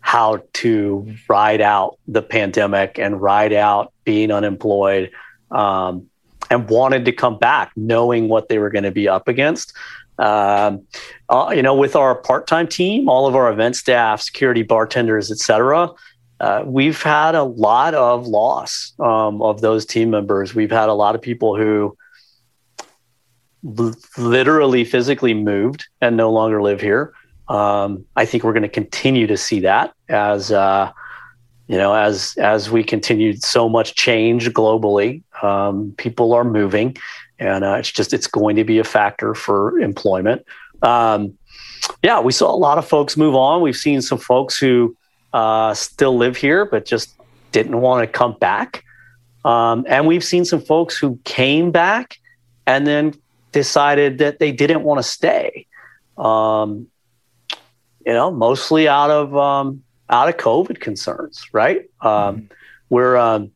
[0.00, 5.10] how to ride out the pandemic and ride out being unemployed
[5.50, 6.08] um,
[6.50, 9.74] and wanted to come back knowing what they were going to be up against.
[10.18, 10.86] Um,
[11.28, 15.90] uh, you know, with our part-time team, all of our event staff, security, bartenders, etc.,
[16.40, 20.54] uh, we've had a lot of loss um, of those team members.
[20.54, 21.96] We've had a lot of people who
[23.62, 27.12] literally physically moved and no longer live here.
[27.48, 30.92] Um, I think we're going to continue to see that as uh,
[31.70, 36.96] you know, as as we continue so much change globally, um, people are moving,
[37.38, 40.44] and uh, it's just it's going to be a factor for employment.
[40.82, 41.38] Um,
[42.02, 43.62] yeah, we saw a lot of folks move on.
[43.62, 44.96] We've seen some folks who
[45.32, 47.14] uh, still live here but just
[47.52, 48.84] didn't want to come back,
[49.44, 52.18] um, and we've seen some folks who came back
[52.66, 53.14] and then
[53.52, 55.66] decided that they didn't want to stay.
[56.16, 56.88] Um,
[58.06, 61.88] you know, mostly out of um, out of COVID concerns, right?
[62.00, 62.44] Um, mm-hmm.
[62.88, 63.50] We're um,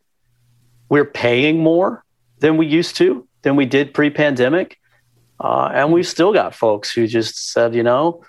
[0.89, 2.05] we're paying more
[2.39, 4.79] than we used to, than we did pre-pandemic,
[5.41, 8.23] uh, and we've still got folks who just said, you know,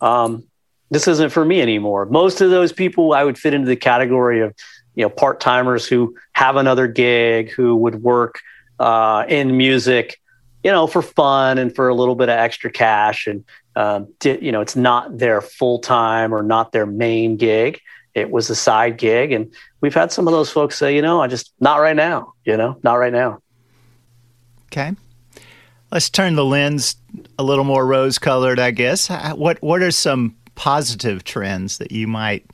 [0.00, 0.44] um,
[0.90, 2.06] this isn't for me anymore.
[2.06, 4.54] Most of those people I would fit into the category of,
[4.94, 8.40] you know, part timers who have another gig, who would work
[8.78, 10.20] uh, in music,
[10.66, 13.28] you know, for fun and for a little bit of extra cash.
[13.28, 13.44] And,
[13.76, 17.80] um, you know, it's not their full time or not their main gig.
[18.14, 19.30] It was a side gig.
[19.30, 22.32] And we've had some of those folks say, you know, I just, not right now,
[22.44, 23.38] you know, not right now.
[24.72, 24.96] Okay.
[25.92, 26.96] Let's turn the lens
[27.38, 29.08] a little more rose colored, I guess.
[29.36, 32.44] What, what are some positive trends that you might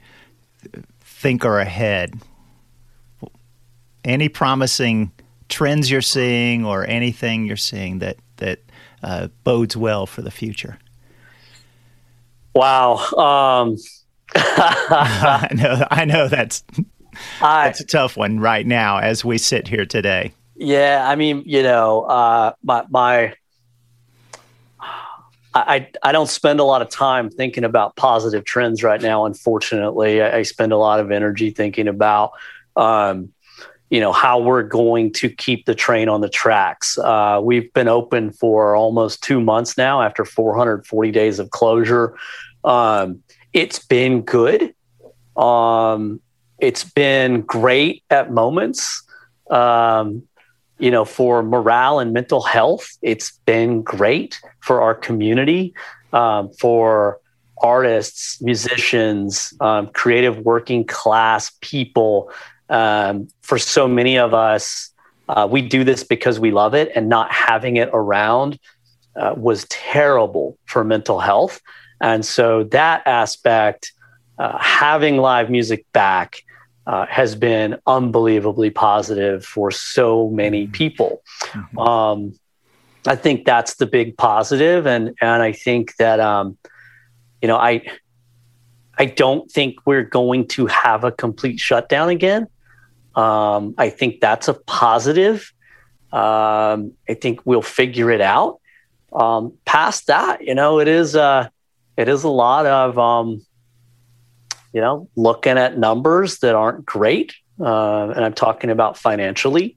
[1.00, 2.12] think are ahead?
[4.04, 5.12] Any promising
[5.52, 8.60] trends you're seeing or anything you're seeing that that
[9.02, 10.78] uh, bodes well for the future?
[12.54, 12.96] Wow.
[13.16, 13.76] Um.
[14.34, 15.86] I know.
[15.90, 16.64] I know that's
[17.40, 20.32] I, that's a tough one right now as we sit here today.
[20.56, 23.34] Yeah, I mean, you know, uh, my my
[25.54, 29.26] I, I don't spend a lot of time thinking about positive trends right now.
[29.26, 32.32] Unfortunately, I, I spend a lot of energy thinking about,
[32.74, 33.32] um,
[33.92, 36.96] you know, how we're going to keep the train on the tracks.
[36.96, 42.16] Uh, we've been open for almost two months now after 440 days of closure.
[42.64, 44.74] Um, it's been good.
[45.36, 46.22] Um,
[46.58, 49.02] it's been great at moments.
[49.50, 50.22] Um,
[50.78, 55.74] you know, for morale and mental health, it's been great for our community,
[56.14, 57.20] um, for
[57.58, 62.32] artists, musicians, um, creative working class people.
[62.72, 64.90] Um, for so many of us,
[65.28, 68.58] uh, we do this because we love it, and not having it around
[69.14, 71.60] uh, was terrible for mental health.
[72.00, 73.92] And so that aspect,
[74.38, 76.42] uh, having live music back,
[76.86, 80.72] uh, has been unbelievably positive for so many mm-hmm.
[80.72, 81.22] people.
[81.52, 81.78] Mm-hmm.
[81.78, 82.38] Um,
[83.06, 86.56] I think that's the big positive, and and I think that um,
[87.40, 87.82] you know I
[88.96, 92.46] I don't think we're going to have a complete shutdown again.
[93.14, 95.52] Um, I think that's a positive.
[96.12, 98.60] Um, I think we'll figure it out.
[99.12, 101.48] Um, past that, you know, it is uh,
[101.96, 103.44] it is a lot of um,
[104.72, 107.34] you know, looking at numbers that aren't great.
[107.60, 109.76] Uh, and I'm talking about financially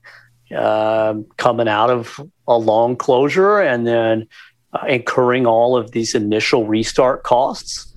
[0.55, 4.27] uh, coming out of a long closure and then
[4.73, 7.91] uh, incurring all of these initial restart costs.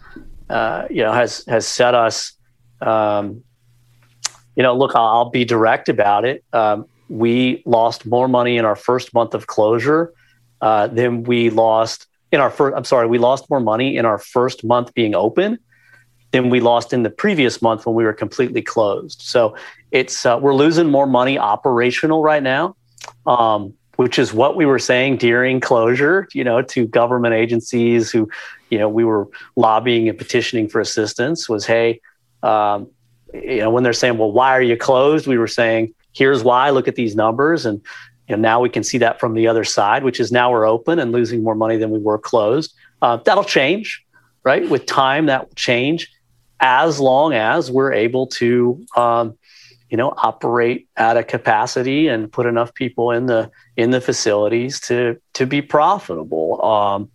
[0.51, 2.33] Uh, you know, has has set us.
[2.81, 3.45] Um,
[4.59, 6.43] you know, look, I'll, be direct about it.
[6.53, 10.13] Um, we lost more money in our first month of closure
[10.61, 12.77] uh, than we lost in our first.
[12.77, 15.61] I'm sorry, we lost more money in our first month being open
[16.33, 19.23] than we lost in the previous month when we were completely closed.
[19.23, 19.57] So
[19.93, 22.75] it's uh, we're losing more money operational right now,
[23.29, 26.27] um, which is what we were saying during closure.
[26.33, 28.29] You know, to government agencies who,
[28.71, 31.49] you know, we were lobbying and petitioning for assistance.
[31.49, 32.01] Was hey,
[32.43, 32.89] um,
[33.35, 35.27] you know, when they're saying, well, why are you closed?
[35.27, 36.71] We were saying, here's why.
[36.71, 37.81] Look at these numbers and.
[38.31, 40.67] You know, now we can see that from the other side, which is now we're
[40.67, 42.75] open and losing more money than we were closed.
[43.01, 44.05] Uh, that'll change,
[44.45, 44.69] right?
[44.69, 46.13] With time, that will change
[46.61, 49.39] as long as we're able to um,
[49.91, 54.81] you know operate at a capacity and put enough people in the in the facilities
[54.81, 57.09] to to be profitable um,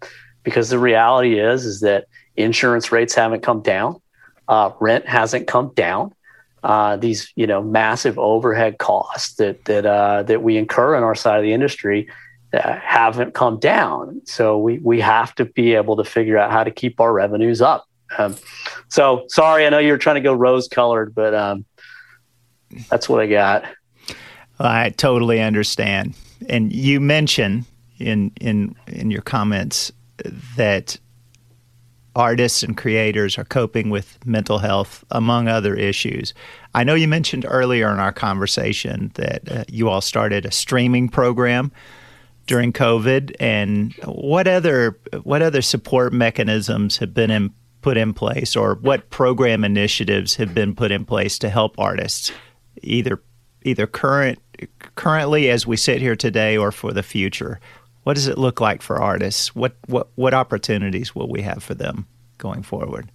[0.43, 4.01] because the reality is is that insurance rates haven't come down
[4.47, 6.13] uh, rent hasn't come down
[6.63, 11.15] uh, these you know massive overhead costs that that uh, that we incur in our
[11.15, 12.07] side of the industry
[12.53, 16.63] uh, haven't come down so we we have to be able to figure out how
[16.63, 17.85] to keep our revenues up
[18.17, 18.35] um,
[18.89, 21.65] so sorry, I know you're trying to go rose colored, but um,
[22.89, 23.65] that's what I got.
[24.59, 26.15] I totally understand.
[26.49, 27.65] And you mentioned
[27.99, 29.91] in in in your comments
[30.55, 30.97] that
[32.15, 36.33] artists and creators are coping with mental health among other issues.
[36.73, 41.09] I know you mentioned earlier in our conversation that uh, you all started a streaming
[41.09, 41.71] program
[42.45, 48.55] during COVID and what other what other support mechanisms have been in put in place
[48.55, 52.31] or what program initiatives have been put in place to help artists
[52.81, 53.21] either
[53.63, 54.39] either current
[54.95, 57.59] currently as we sit here today or for the future
[58.03, 61.73] what does it look like for artists what what what opportunities will we have for
[61.73, 63.11] them going forward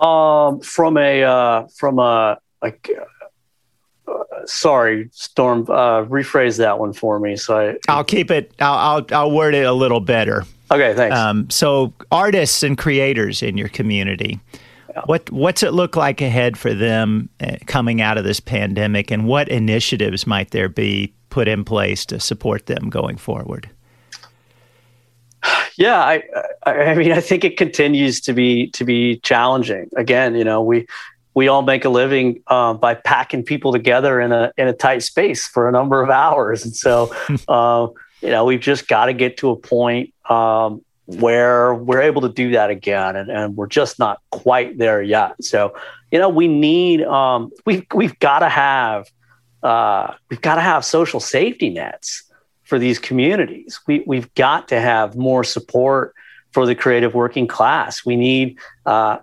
[0.00, 2.90] um from a uh, from a like
[4.08, 4.12] uh,
[4.44, 5.62] sorry, Storm.
[5.68, 7.36] Uh, rephrase that one for me.
[7.36, 8.52] So I, I'll keep it.
[8.60, 10.44] I'll, I'll, I'll word it a little better.
[10.70, 11.16] Okay, thanks.
[11.16, 14.40] Um, so, artists and creators in your community,
[14.90, 15.02] yeah.
[15.06, 19.26] what what's it look like ahead for them uh, coming out of this pandemic, and
[19.26, 23.68] what initiatives might there be put in place to support them going forward?
[25.76, 26.22] Yeah, I,
[26.64, 29.90] I mean, I think it continues to be to be challenging.
[29.98, 30.86] Again, you know, we
[31.34, 35.02] we all make a living um, by packing people together in a in a tight
[35.02, 37.14] space for a number of hours, and so
[37.48, 37.86] uh,
[38.22, 42.30] you know we've just got to get to a point um, where we're able to
[42.30, 45.34] do that again, and, and we're just not quite there yet.
[45.44, 45.74] So
[46.10, 49.06] you know we need um, we've we've got to have
[49.66, 52.22] uh, we've got to have social safety nets
[52.62, 53.80] for these communities.
[53.88, 56.14] We we've got to have more support
[56.52, 58.06] for the creative working class.
[58.06, 59.18] We need uh,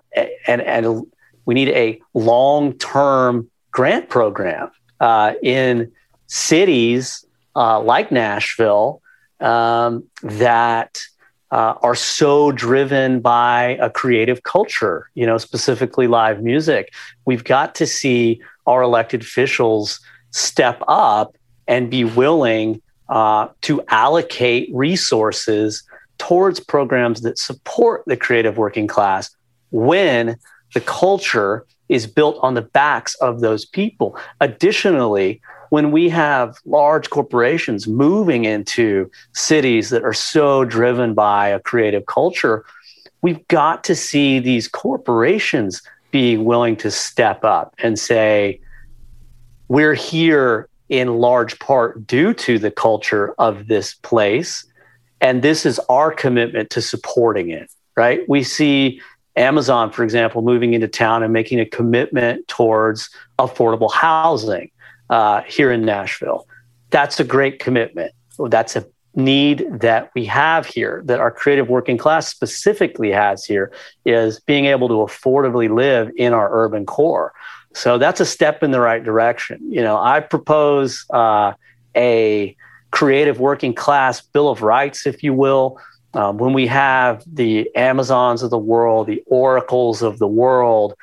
[0.46, 1.06] and and
[1.46, 4.70] we need a long term grant program
[5.00, 5.90] uh, in
[6.26, 7.24] cities
[7.56, 9.00] uh, like Nashville
[9.40, 11.02] um, that
[11.50, 16.92] uh, are so driven by a creative culture, you know, specifically live music.
[17.24, 20.00] We've got to see our elected officials
[20.34, 21.36] step up
[21.68, 25.84] and be willing uh, to allocate resources
[26.18, 29.34] towards programs that support the creative working class
[29.70, 30.36] when
[30.74, 34.18] the culture is built on the backs of those people.
[34.40, 41.60] Additionally, when we have large corporations moving into cities that are so driven by a
[41.60, 42.64] creative culture,
[43.22, 45.80] we've got to see these corporations
[46.10, 48.60] being willing to step up and say,
[49.68, 54.64] we're here in large part due to the culture of this place.
[55.20, 58.28] And this is our commitment to supporting it, right?
[58.28, 59.00] We see
[59.36, 64.70] Amazon, for example, moving into town and making a commitment towards affordable housing
[65.10, 66.46] uh, here in Nashville.
[66.90, 68.12] That's a great commitment.
[68.38, 68.86] That's a
[69.16, 73.72] need that we have here, that our creative working class specifically has here,
[74.04, 77.32] is being able to affordably live in our urban core.
[77.74, 79.60] So that's a step in the right direction.
[79.70, 81.52] You know, I propose uh,
[81.96, 82.56] a
[82.90, 85.80] creative working class bill of rights, if you will,
[86.14, 90.94] um, when we have the Amazons of the world, the oracles of the world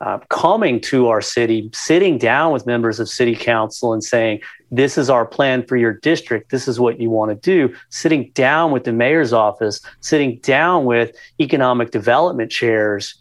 [0.00, 4.96] uh, coming to our city, sitting down with members of city council and saying, This
[4.96, 6.50] is our plan for your district.
[6.50, 7.74] This is what you want to do.
[7.90, 13.16] Sitting down with the mayor's office, sitting down with economic development chairs.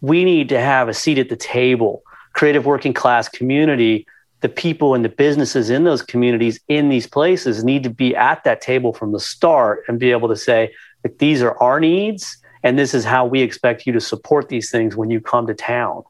[0.00, 2.02] We need to have a seat at the table.
[2.36, 4.06] Creative working class community
[4.40, 8.44] the people and the businesses in those communities in these places need to be at
[8.44, 10.72] that table from the start and be able to say
[11.02, 14.70] like these are our needs and this is how we expect you to support these
[14.70, 16.02] things when you come to town.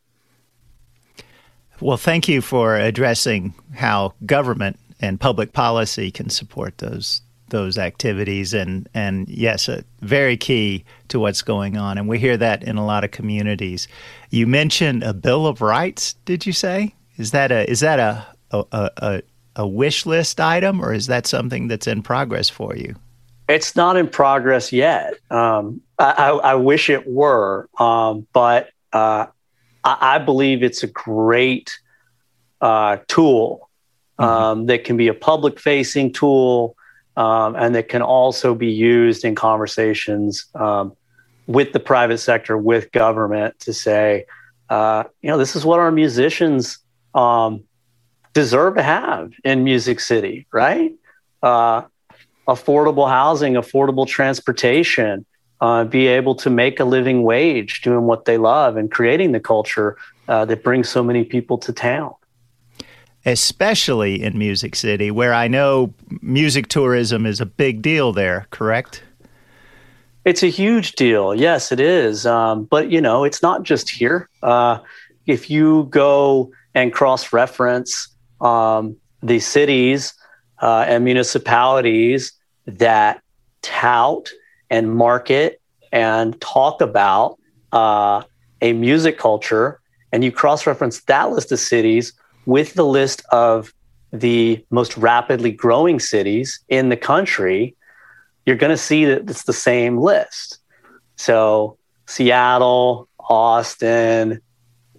[1.81, 8.53] Well thank you for addressing how government and public policy can support those those activities
[8.55, 12.77] and and yes uh, very key to what's going on and we hear that in
[12.77, 13.87] a lot of communities
[14.31, 18.27] you mentioned a bill of rights did you say is that a is that a
[18.51, 19.23] a, a,
[19.57, 22.95] a wish list item, or is that something that's in progress for you?
[23.49, 25.15] It's not in progress yet.
[25.31, 29.27] Um, I, I, wish it were, um, but uh,
[29.85, 31.79] I, I, believe it's a great
[32.61, 33.71] uh, tool
[34.19, 34.31] mm-hmm.
[34.31, 34.67] um, mm-hmm.
[34.67, 36.77] that can be a public facing tool
[37.17, 40.97] um, and that can also be used in conversations um,
[41.47, 44.27] with the private sector, with government to say,
[44.69, 46.79] uh, you know, this is what our musicians
[47.15, 47.63] um,
[48.33, 50.93] deserve to have in Music City, right?
[51.43, 51.83] Uh,
[52.47, 55.25] affordable housing, affordable transportation,
[55.61, 59.41] uh, be able to make a living wage doing what they love and creating the
[59.41, 59.97] culture
[60.29, 62.15] uh, that brings so many people to town.
[63.27, 69.03] Especially in Music City, where I know music tourism is a big deal there, correct?
[70.25, 71.35] It's a huge deal.
[71.35, 72.25] Yes, it is.
[72.25, 74.29] Um, but, you know, it's not just here.
[74.43, 74.79] Uh,
[75.27, 78.09] if you go and cross reference
[78.41, 80.15] um, the cities
[80.63, 82.33] uh, and municipalities
[82.67, 83.23] that
[83.63, 84.31] tout
[84.71, 85.61] and market
[85.93, 87.39] and talk about
[87.73, 88.23] uh,
[88.63, 89.81] a music culture,
[90.13, 92.13] and you cross reference that list of cities
[92.47, 93.73] with the list of
[94.13, 97.75] the most rapidly growing cities in the country,
[98.47, 100.59] you're going to see that it's the same list.
[101.17, 101.77] So,
[102.07, 104.41] Seattle, Austin,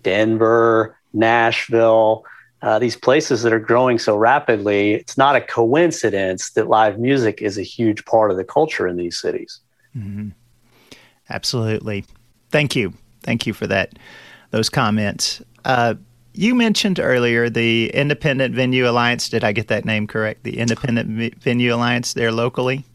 [0.01, 2.25] Denver, Nashville,
[2.61, 7.41] uh, these places that are growing so rapidly, it's not a coincidence that live music
[7.41, 9.59] is a huge part of the culture in these cities.
[9.95, 10.29] Mm-hmm.
[11.29, 12.03] Absolutely.
[12.51, 12.93] Thank you.
[13.23, 13.97] Thank you for that.
[14.51, 15.41] Those comments.
[15.65, 15.95] Uh,
[16.37, 19.29] you mentioned earlier the Independent Venue Alliance.
[19.29, 20.43] Did I get that name correct?
[20.43, 22.85] The Independent Venue Alliance there locally?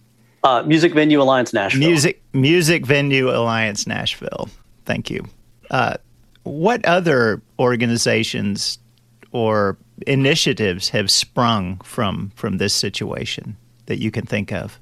[0.45, 1.81] Uh, Music Venue Alliance Nashville.
[1.81, 4.49] Music Music Venue Alliance Nashville.
[4.85, 5.25] Thank you.
[5.71, 5.95] Uh,
[6.43, 8.79] what other organizations
[9.31, 9.77] or
[10.07, 14.79] initiatives have sprung from from this situation that you can think of?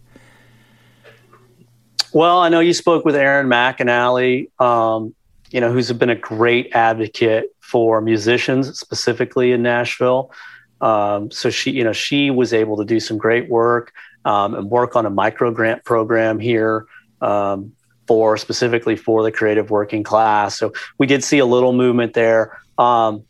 [2.12, 5.14] Well, I know you spoke with Erin McAnally, um,
[5.50, 10.32] you know, who's been a great advocate for musicians, specifically in Nashville.
[10.80, 13.92] Um, so she, you know, she was able to do some great work
[14.24, 16.86] um, and work on a micro grant program here
[17.20, 17.72] um,
[18.06, 20.58] for specifically for the creative working class.
[20.58, 22.58] So we did see a little movement there.
[22.78, 23.24] Um,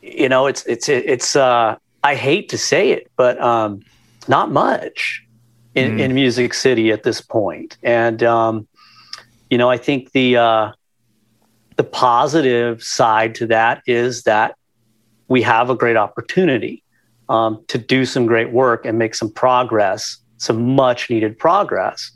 [0.00, 1.36] you know, it's it's it's.
[1.36, 3.82] Uh, I hate to say it, but um,
[4.28, 5.24] not much
[5.74, 6.00] in, mm.
[6.00, 7.76] in Music City at this point.
[7.82, 8.67] And um,
[9.50, 10.72] you know, I think the uh,
[11.76, 14.56] the positive side to that is that
[15.28, 16.82] we have a great opportunity
[17.28, 22.10] um, to do some great work and make some progress, some much needed progress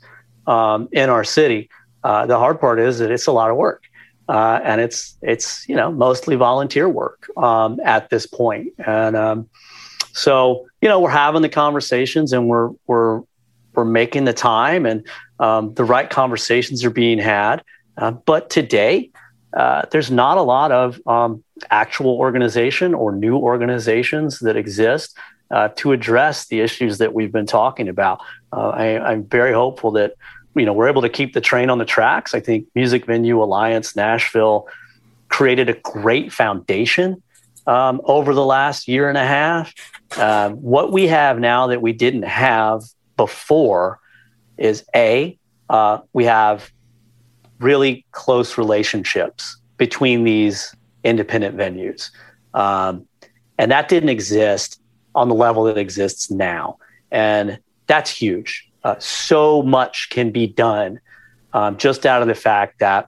[0.47, 1.69] um, in our city.
[2.03, 3.83] Uh, the hard part is that it's a lot of work.
[4.29, 9.49] Uh, and it's it's you know mostly volunteer work um, at this point, and um,
[10.13, 13.21] so you know we're having the conversations and we're we're
[13.73, 15.05] we're making the time and
[15.43, 17.61] um, the right conversations are being had.
[17.97, 19.09] Uh, but today,
[19.53, 25.17] uh, there's not a lot of um, actual organization or new organizations that exist
[25.51, 28.21] uh, to address the issues that we've been talking about.
[28.53, 30.13] Uh, I, I'm very hopeful that
[30.55, 32.33] you know we're able to keep the train on the tracks.
[32.33, 34.67] I think Music Venue Alliance Nashville
[35.27, 37.21] created a great foundation
[37.67, 39.73] um, over the last year and a half.
[40.15, 42.81] Uh, what we have now that we didn't have
[43.17, 43.99] before
[44.57, 45.37] is a
[45.69, 46.71] uh, we have
[47.59, 52.09] really close relationships between these independent venues.
[52.53, 53.07] Um,
[53.57, 54.81] and that didn't exist
[55.15, 56.77] on the level that exists now.
[57.11, 58.69] And that's huge.
[58.83, 60.99] Uh, so much can be done
[61.53, 63.07] um, just out of the fact that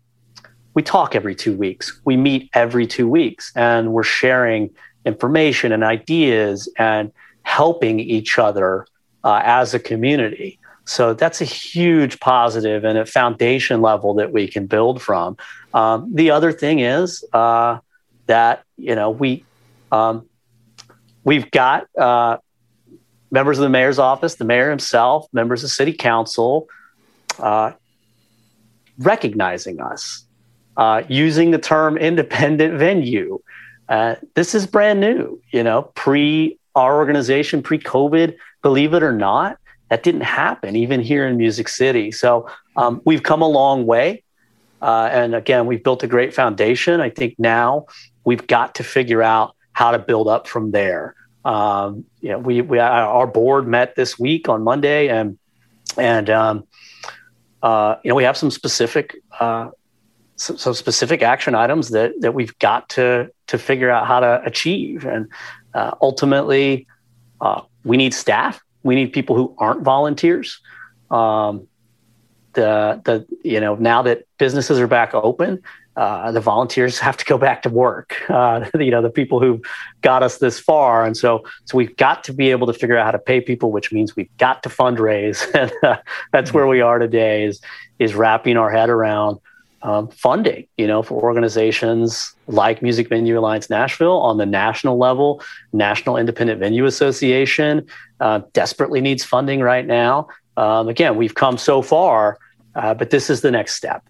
[0.73, 4.69] we talk every two weeks, we meet every two weeks, and we're sharing
[5.05, 7.11] information and ideas and
[7.43, 8.85] helping each other
[9.23, 10.59] uh, as a community.
[10.85, 15.37] So that's a huge positive and a foundation level that we can build from.
[15.73, 17.79] Um, the other thing is uh,
[18.27, 19.43] that you know we
[19.91, 20.27] um,
[21.23, 22.37] we've got uh,
[23.31, 26.69] members of the mayor's office, the mayor himself, members of city council,
[27.39, 27.71] uh,
[28.99, 30.23] recognizing us,
[30.77, 33.39] uh, using the term independent venue.
[33.89, 39.13] Uh, this is brand new, you know, pre our organization, pre COVID, believe it or
[39.13, 39.57] not,
[39.89, 42.11] that didn't happen even here in Music City.
[42.11, 44.23] So um, we've come a long way.
[44.81, 47.01] Uh, and again, we've built a great foundation.
[47.01, 47.87] I think now
[48.23, 51.15] we've got to figure out how to build up from there.
[51.43, 55.37] Um, you know, we, we our board met this week on Monday, and
[55.97, 56.63] and um,
[57.61, 59.69] uh, you know we have some specific uh,
[60.37, 64.41] some, some, specific action items that that we've got to to figure out how to
[64.43, 65.27] achieve, and
[65.75, 66.87] uh, ultimately
[67.41, 68.64] uh, we need staff.
[68.85, 70.61] We need people who aren't volunteers.
[71.09, 71.67] Um,
[72.53, 75.61] the the you know now that businesses are back open,
[75.95, 78.15] uh, the volunteers have to go back to work.
[78.29, 79.61] Uh, you know, the people who
[80.01, 83.05] got us this far, and so so we've got to be able to figure out
[83.05, 85.97] how to pay people, which means we've got to fundraise, and uh,
[86.31, 87.45] that's where we are today.
[87.45, 87.59] Is
[87.99, 89.39] is wrapping our head around
[89.81, 90.67] um, funding.
[90.77, 95.41] You know, for organizations like Music Venue Alliance Nashville on the national level,
[95.73, 97.87] National Independent Venue Association
[98.19, 100.27] uh, desperately needs funding right now.
[100.57, 102.37] Um, again, we've come so far,
[102.75, 104.07] uh, but this is the next step.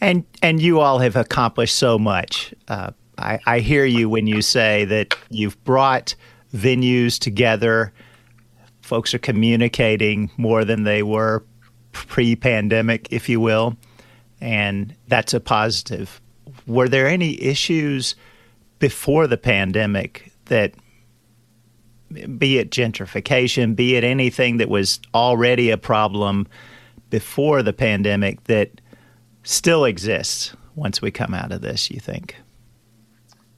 [0.00, 2.54] And and you all have accomplished so much.
[2.68, 6.14] Uh, I, I hear you when you say that you've brought
[6.54, 7.92] venues together.
[8.80, 11.44] Folks are communicating more than they were
[11.92, 13.76] pre-pandemic, if you will,
[14.40, 16.20] and that's a positive.
[16.66, 18.14] Were there any issues
[18.78, 20.74] before the pandemic that
[22.38, 26.46] be it gentrification, be it anything that was already a problem
[27.10, 28.80] before the pandemic that
[29.42, 32.36] still exists once we come out of this, you think?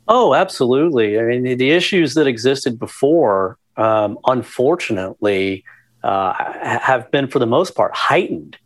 [0.09, 1.19] Oh, absolutely.
[1.19, 5.65] I mean, the issues that existed before, um, unfortunately,
[6.03, 6.33] uh,
[6.63, 8.57] have been for the most part heightened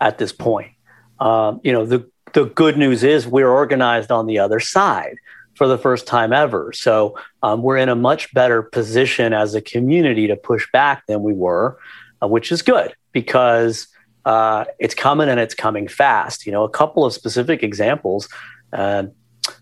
[0.00, 0.72] at this point.
[1.18, 5.16] Um, you know, the the good news is we're organized on the other side
[5.54, 6.72] for the first time ever.
[6.72, 11.22] So um, we're in a much better position as a community to push back than
[11.22, 11.78] we were,
[12.22, 13.88] uh, which is good because
[14.24, 16.46] uh, it's coming and it's coming fast.
[16.46, 18.28] You know, a couple of specific examples.
[18.72, 19.04] Uh,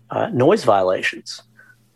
[0.09, 1.41] uh, noise violations.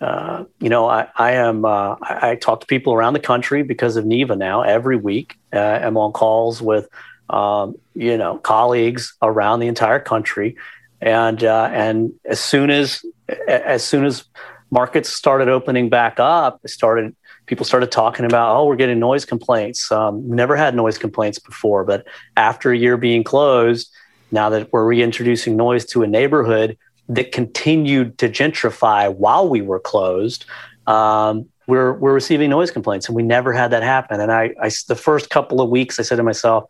[0.01, 1.65] Uh, you know, I, I am.
[1.65, 5.37] Uh, I, I, talk to people around the country because of NIVA now every week.
[5.53, 6.89] Uh, I'm on calls with,
[7.29, 10.57] um, you know, colleagues around the entire country,
[11.01, 13.05] and uh, and as soon as
[13.47, 14.25] as soon as
[14.71, 17.15] markets started opening back up, started
[17.45, 19.91] people started talking about, oh, we're getting noise complaints.
[19.91, 23.91] Um, never had noise complaints before, but after a year being closed,
[24.31, 26.77] now that we're reintroducing noise to a neighborhood,
[27.07, 30.45] that continued to gentrify while we were closed,
[30.87, 34.19] um, we're we're receiving noise complaints, and we never had that happen.
[34.19, 36.65] And I, I the first couple of weeks, I said to myself,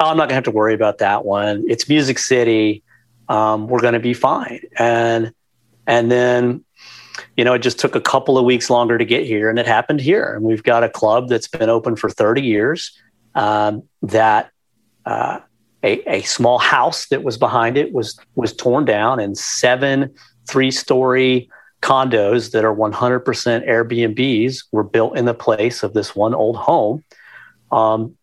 [0.00, 1.64] oh, I'm not gonna have to worry about that one.
[1.68, 2.82] It's Music City.
[3.28, 4.60] Um, we're gonna be fine.
[4.78, 5.32] And
[5.86, 6.64] and then
[7.36, 9.66] you know, it just took a couple of weeks longer to get here, and it
[9.66, 10.34] happened here.
[10.34, 12.98] And we've got a club that's been open for 30 years
[13.34, 14.50] um, that
[15.06, 15.40] uh,
[15.82, 20.14] a, a small house that was behind it was was torn down and seven
[20.48, 21.48] three-story
[21.80, 23.22] condos that are 100%
[23.68, 27.02] Airbnbs were built in the place of this one old home.
[27.72, 28.16] Um,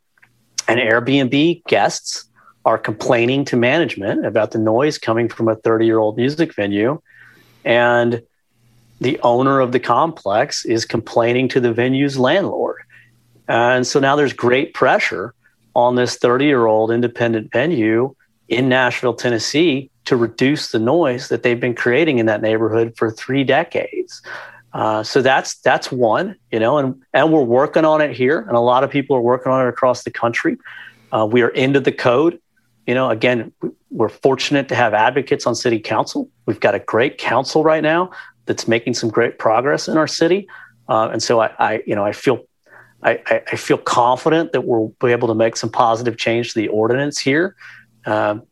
[0.69, 2.25] and Airbnb guests
[2.63, 7.01] are complaining to management about the noise coming from a 30 year old music venue.
[7.65, 8.21] And
[9.01, 12.83] the owner of the complex is complaining to the venue's landlord.
[13.47, 15.33] And so now there's great pressure
[15.75, 18.15] on this 30 year old independent venue
[18.47, 23.11] in Nashville, Tennessee, to reduce the noise that they've been creating in that neighborhood for
[23.11, 24.21] three decades.
[24.71, 28.55] Uh, so that's that's one, you know, and and we're working on it here, and
[28.55, 30.57] a lot of people are working on it across the country.
[31.11, 32.39] Uh, we are into the code.
[32.85, 33.51] You know, again,
[33.89, 36.29] we're fortunate to have advocates on city council.
[36.45, 38.11] We've got a great council right now
[38.45, 40.47] that's making some great progress in our city,
[40.87, 42.45] uh, and so I, I, you know, I feel
[43.01, 46.67] I, I, feel confident that we'll be able to make some positive change to the
[46.67, 47.55] ordinance here.
[48.05, 48.43] Um,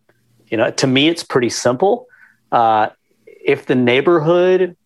[0.48, 2.08] you know, to me, it's pretty simple.
[2.50, 2.90] Uh,
[3.26, 4.77] if the neighborhood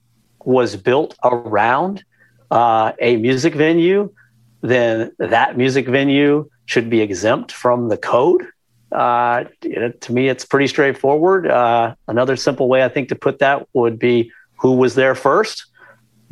[0.46, 2.04] was built around
[2.50, 4.14] uh, a music venue,
[4.62, 8.46] then that music venue should be exempt from the code.
[8.92, 11.48] Uh, know, to me, it's pretty straightforward.
[11.48, 15.66] Uh, another simple way I think to put that would be who was there first.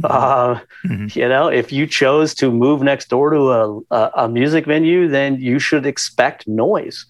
[0.03, 1.07] Uh, mm-hmm.
[1.19, 5.07] You know, if you chose to move next door to a, a, a music venue,
[5.07, 7.05] then you should expect noise,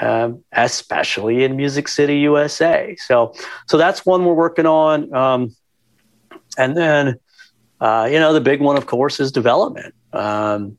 [0.00, 2.96] um, especially in Music City, USA.
[2.98, 3.34] So,
[3.66, 5.14] so that's one we're working on.
[5.14, 5.54] Um,
[6.56, 7.18] and then,
[7.80, 9.94] uh, you know, the big one, of course, is development.
[10.12, 10.76] Um,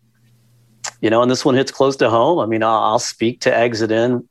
[1.01, 2.39] you know, and this one hits close to home.
[2.39, 4.28] I mean, I'll, I'll speak to Exit/In,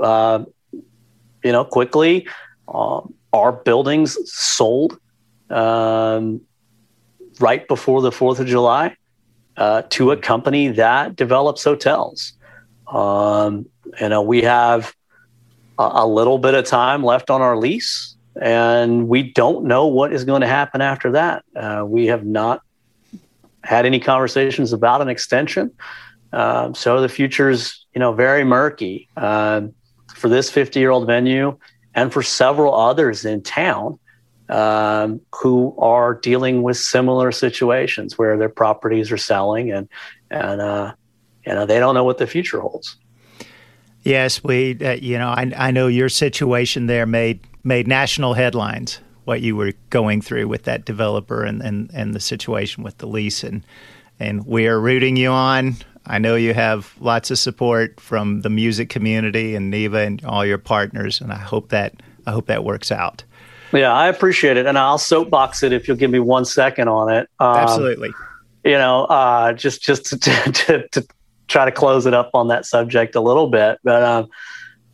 [0.00, 2.26] uh, you know, quickly.
[2.68, 4.98] Um, our buildings sold
[5.50, 6.40] um,
[7.40, 8.96] right before the 4th of July
[9.56, 12.32] uh, to a company that develops hotels.
[12.88, 13.66] Um,
[14.00, 14.94] you know, we have
[15.78, 20.12] a, a, little bit of time left on our lease, and we don't know what
[20.12, 21.44] is going to happen after that.
[21.54, 22.62] Uh, we have not
[23.62, 25.70] had any conversations about an extension.
[26.32, 29.62] Um, so the future is, you know, very murky uh,
[30.14, 31.58] for this 50 year old venue
[31.94, 33.98] and for several others in town
[34.48, 39.88] um, who are dealing with similar situations where their properties are selling and
[40.30, 40.94] and uh,
[41.46, 42.96] you know they don't know what the future holds.
[44.02, 49.00] Yes, we uh, you know I, I know your situation there made made national headlines.
[49.24, 53.06] What you were going through with that developer and, and, and the situation with the
[53.06, 53.64] lease and
[54.18, 55.76] and we are rooting you on.
[56.06, 60.44] I know you have lots of support from the music community and NIVA and all
[60.44, 61.94] your partners, and I hope that
[62.26, 63.24] I hope that works out.
[63.72, 67.08] Yeah, I appreciate it, and I'll soapbox it if you'll give me one second on
[67.08, 67.28] it.
[67.40, 68.10] Um, Absolutely.
[68.64, 70.18] You know, uh, just just to,
[70.52, 71.06] to, to,
[71.48, 74.28] try to close it up on that subject a little bit, but um,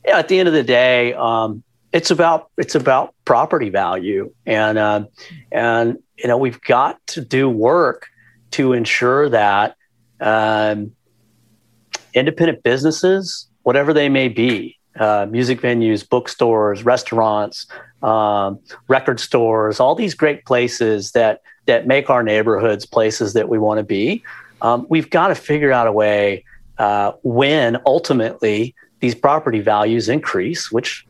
[0.05, 1.63] yeah, at the end of the day, um,
[1.93, 5.05] it's about it's about property value, and uh,
[5.51, 8.07] and you know we've got to do work
[8.53, 9.77] to ensure that
[10.21, 10.93] um,
[12.15, 17.67] independent businesses, whatever they may be, uh, music venues, bookstores, restaurants,
[18.03, 18.59] um,
[18.89, 23.79] record stores, all these great places that that make our neighborhoods places that we want
[23.79, 24.23] to be.
[24.61, 26.45] Um, we've got to figure out a way
[26.79, 31.07] uh, when ultimately these property values increase, which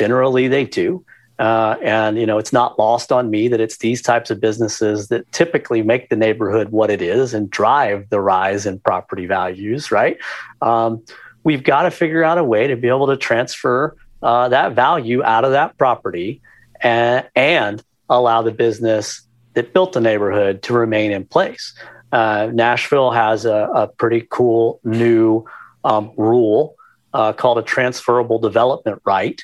[0.00, 1.04] generally they do.
[1.38, 5.08] Uh, and you know, it's not lost on me that it's these types of businesses
[5.08, 9.90] that typically make the neighborhood what it is and drive the rise in property values.
[9.90, 10.16] Right?
[10.62, 11.04] Um,
[11.44, 15.22] we've got to figure out a way to be able to transfer uh, that value
[15.22, 16.40] out of that property
[16.80, 19.20] and, and allow the business
[19.52, 21.74] that built the neighborhood to remain in place.
[22.10, 25.44] Uh, Nashville has a, a, pretty cool new
[25.84, 26.74] um, rule
[27.14, 29.40] uh, called a transferable development right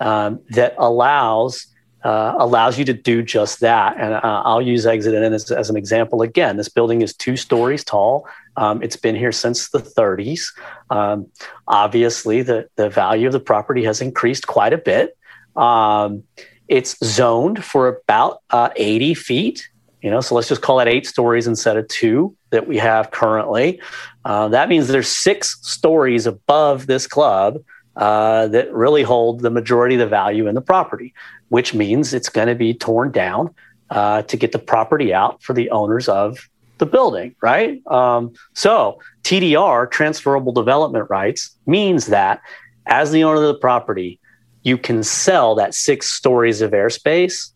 [0.00, 1.66] um, that allows
[2.06, 3.96] uh, allows you to do just that.
[3.98, 6.56] And uh, I'll use Exit/In as, as, an example again.
[6.56, 8.28] This building is two stories tall.
[8.56, 10.44] Um, it's been here since the 30s.
[10.88, 11.26] Um,
[11.66, 15.18] obviously, the, the value of the property has increased quite a bit.
[15.56, 16.22] Um,
[16.68, 19.68] it's zoned for about uh, 80 feet.
[20.00, 23.10] You know, so let's just call it eight stories instead of two that we have
[23.10, 23.80] currently.
[24.24, 27.58] Uh, that means there's six stories above this club
[27.96, 31.14] uh, that really hold the majority of the value in the property,
[31.48, 33.54] which means it's going to be torn down
[33.90, 37.84] uh, to get the property out for the owners of the building, right?
[37.86, 42.40] Um, so TDR, transferable development rights, means that
[42.86, 44.20] as the owner of the property,
[44.62, 47.52] you can sell that six stories of airspace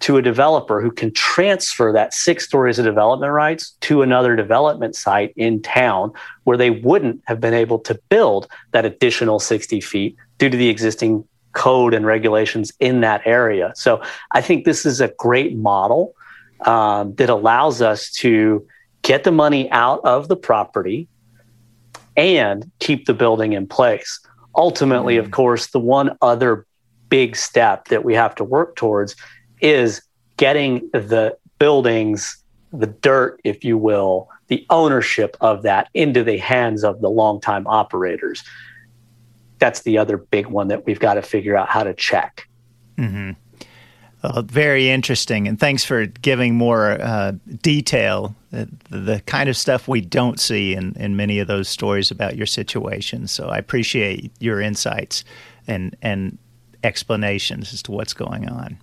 [0.00, 4.96] to a developer who can transfer that six stories of development rights to another development
[4.96, 6.12] site in town
[6.44, 10.68] where they wouldn't have been able to build that additional 60 feet due to the
[10.68, 13.72] existing code and regulations in that area.
[13.76, 16.14] So I think this is a great model
[16.62, 18.66] um, that allows us to
[19.02, 21.08] get the money out of the property
[22.16, 24.20] and keep the building in place.
[24.54, 25.32] Ultimately, of mm.
[25.32, 26.66] course, the one other
[27.08, 29.16] big step that we have to work towards
[29.62, 30.02] is
[30.36, 32.42] getting the buildings,
[32.72, 37.66] the dirt, if you will, the ownership of that into the hands of the longtime
[37.66, 38.42] operators.
[39.58, 42.48] That's the other big one that we've got to figure out how to check.
[42.98, 43.30] Mm-hmm.
[44.22, 48.36] Well, very interesting, and thanks for giving more uh, detail.
[48.50, 52.36] The, the, kind of stuff we don't see in, in many of those stories about
[52.36, 53.26] your situation.
[53.26, 55.24] So I appreciate your insights
[55.66, 56.38] and and
[56.84, 58.78] explanations as to what's going on.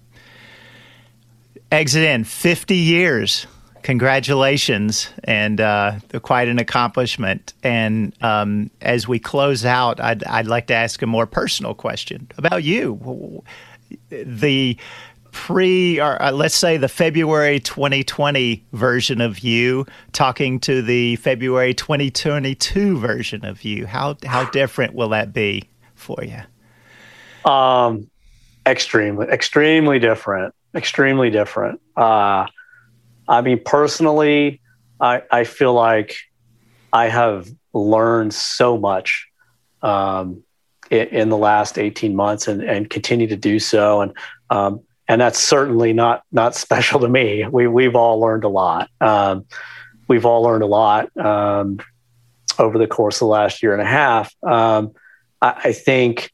[1.72, 3.48] Exit/In 50 years.
[3.82, 7.54] Congratulations, and uh, quite an accomplishment.
[7.64, 12.28] And um, as we close out, I'd, I'd like to ask a more personal question
[12.38, 13.42] about you.
[14.10, 14.78] The
[15.32, 21.74] pre, or uh, let's say the February 2020 version of you talking to the February
[21.74, 23.86] 2022 version of you.
[23.86, 25.64] How how different will that be
[25.96, 27.50] for you?
[27.50, 28.10] Um,
[28.66, 31.82] extremely, extremely different extremely different.
[31.96, 32.46] Uh,
[33.28, 34.62] I mean, personally,
[35.00, 36.16] I, I feel like
[36.92, 39.28] I have learned so much
[39.82, 40.44] um,
[40.90, 44.02] in, in, the last 18 months and, and continue to do so.
[44.02, 44.14] And,
[44.50, 47.46] um, and that's certainly not, not special to me.
[47.48, 48.90] We, we've all learned a lot.
[49.00, 49.46] Um,
[50.08, 51.80] we've all learned a lot um,
[52.58, 54.34] over the course of the last year and a half.
[54.44, 54.94] Um,
[55.42, 56.32] I, I think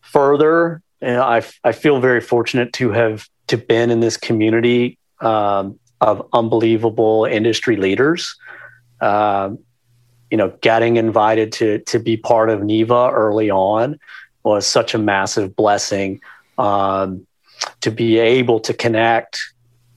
[0.00, 4.96] further, you know, I, I feel very fortunate to have to been in this community
[5.20, 8.36] um, of unbelievable industry leaders.
[9.00, 9.58] Um,
[10.30, 13.98] you know, getting invited to to be part of NIVA early on
[14.44, 16.20] was such a massive blessing.
[16.58, 17.26] Um,
[17.80, 19.40] to be able to connect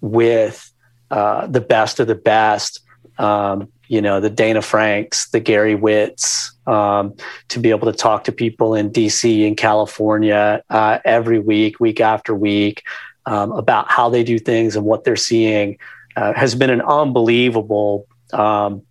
[0.02, 0.72] with
[1.12, 2.82] uh, the best of the best,
[3.18, 7.16] um, you know, the Dayna Franks, the Gary Witts, um,
[7.50, 12.02] to be able to talk to people in DC and California uh, every week, week
[12.02, 12.84] after week,
[13.26, 15.78] um, about how they do things and what they're seeing
[16.16, 18.82] uh, has been an unbelievable, um,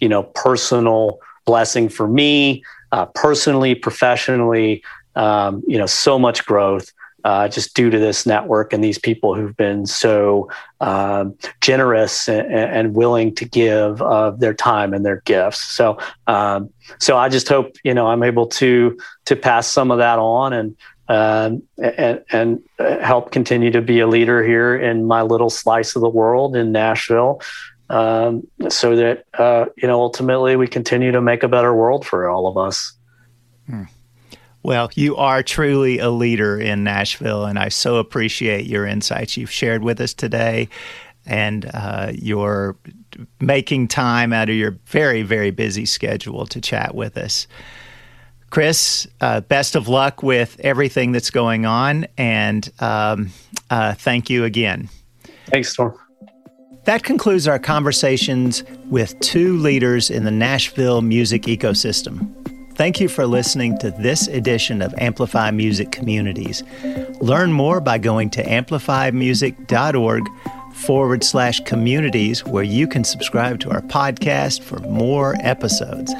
[0.00, 4.82] you know, personal blessing for me, uh, personally, professionally.
[5.14, 6.92] Um, you know, so much growth.
[7.24, 12.52] Uh, just due to this network and these people who've been so um, generous and,
[12.52, 15.60] and, willing to give of their time and their gifts.
[15.60, 16.68] So, um,
[16.98, 20.52] so I just hope you know I'm able to to pass some of that on
[20.52, 20.76] and
[21.08, 26.02] um, and, and help continue to be a leader here in my little slice of
[26.02, 27.40] the world in Nashville.
[27.90, 32.30] Um, so that uh, you know ultimately we continue to make a better world for
[32.30, 32.94] all of us.
[33.66, 33.84] Hmm.
[34.62, 39.50] Well, you are truly a leader in Nashville, and I so appreciate your insights you've
[39.50, 40.68] shared with us today,
[41.26, 42.76] and uh, your
[43.40, 47.46] making time out of your very very busy schedule to chat with us.
[48.52, 53.30] Chris, uh, best of luck with everything that's going on, and um,
[53.70, 54.90] uh, thank you again.
[55.46, 55.98] Thanks, Storm.
[56.84, 62.30] That concludes our conversations with two leaders in the Nashville music ecosystem.
[62.74, 66.62] Thank you for listening to this edition of Amplify Music Communities.
[67.22, 70.28] Learn more by going to amplifymusic.org
[70.74, 76.12] forward slash communities, where you can subscribe to our podcast for more episodes.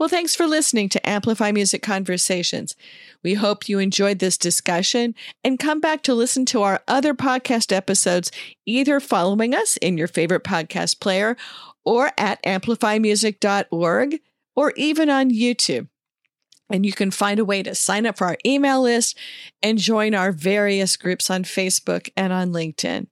[0.00, 2.74] Well, thanks for listening to Amplify Music Conversations.
[3.22, 7.70] We hope you enjoyed this discussion and come back to listen to our other podcast
[7.70, 8.32] episodes,
[8.64, 11.36] either following us in your favorite podcast player
[11.84, 14.20] or at amplifymusic.org
[14.56, 15.88] or even on YouTube.
[16.70, 19.18] And you can find a way to sign up for our email list
[19.62, 23.08] and join our various groups on Facebook and on LinkedIn.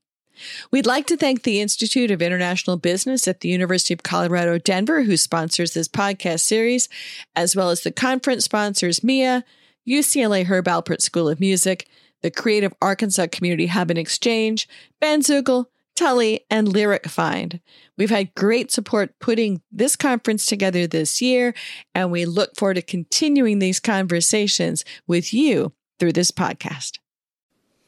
[0.70, 5.02] We'd like to thank the Institute of International Business at the University of Colorado, Denver,
[5.02, 6.88] who sponsors this podcast series,
[7.36, 9.44] as well as the conference sponsors MIA,
[9.86, 11.88] UCLA Herb Alpert School of Music,
[12.22, 14.68] the Creative Arkansas Community Hub and Exchange,
[15.00, 15.66] Bandzoogle,
[15.98, 17.60] Tully, and LyricFind.
[17.96, 21.54] We've had great support putting this conference together this year,
[21.94, 26.98] and we look forward to continuing these conversations with you through this podcast.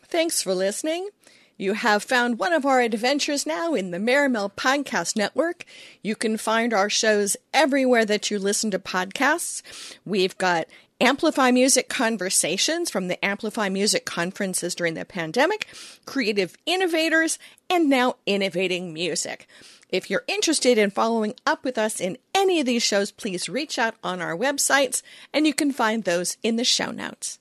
[0.03, 1.09] Thanks for listening.
[1.61, 5.67] You have found one of our adventures now in the Marimel Podcast Network.
[6.01, 9.61] You can find our shows everywhere that you listen to podcasts.
[10.07, 10.69] We've got
[11.03, 15.67] Amplify Music Conversations from the Amplify Music conferences during the pandemic,
[16.07, 17.39] Creative Innovators,
[17.69, 19.47] and now Innovating Music.
[19.91, 23.79] If you're interested in following up with us in any of these shows, please reach
[23.79, 27.39] out on our websites and you can find those in the show notes.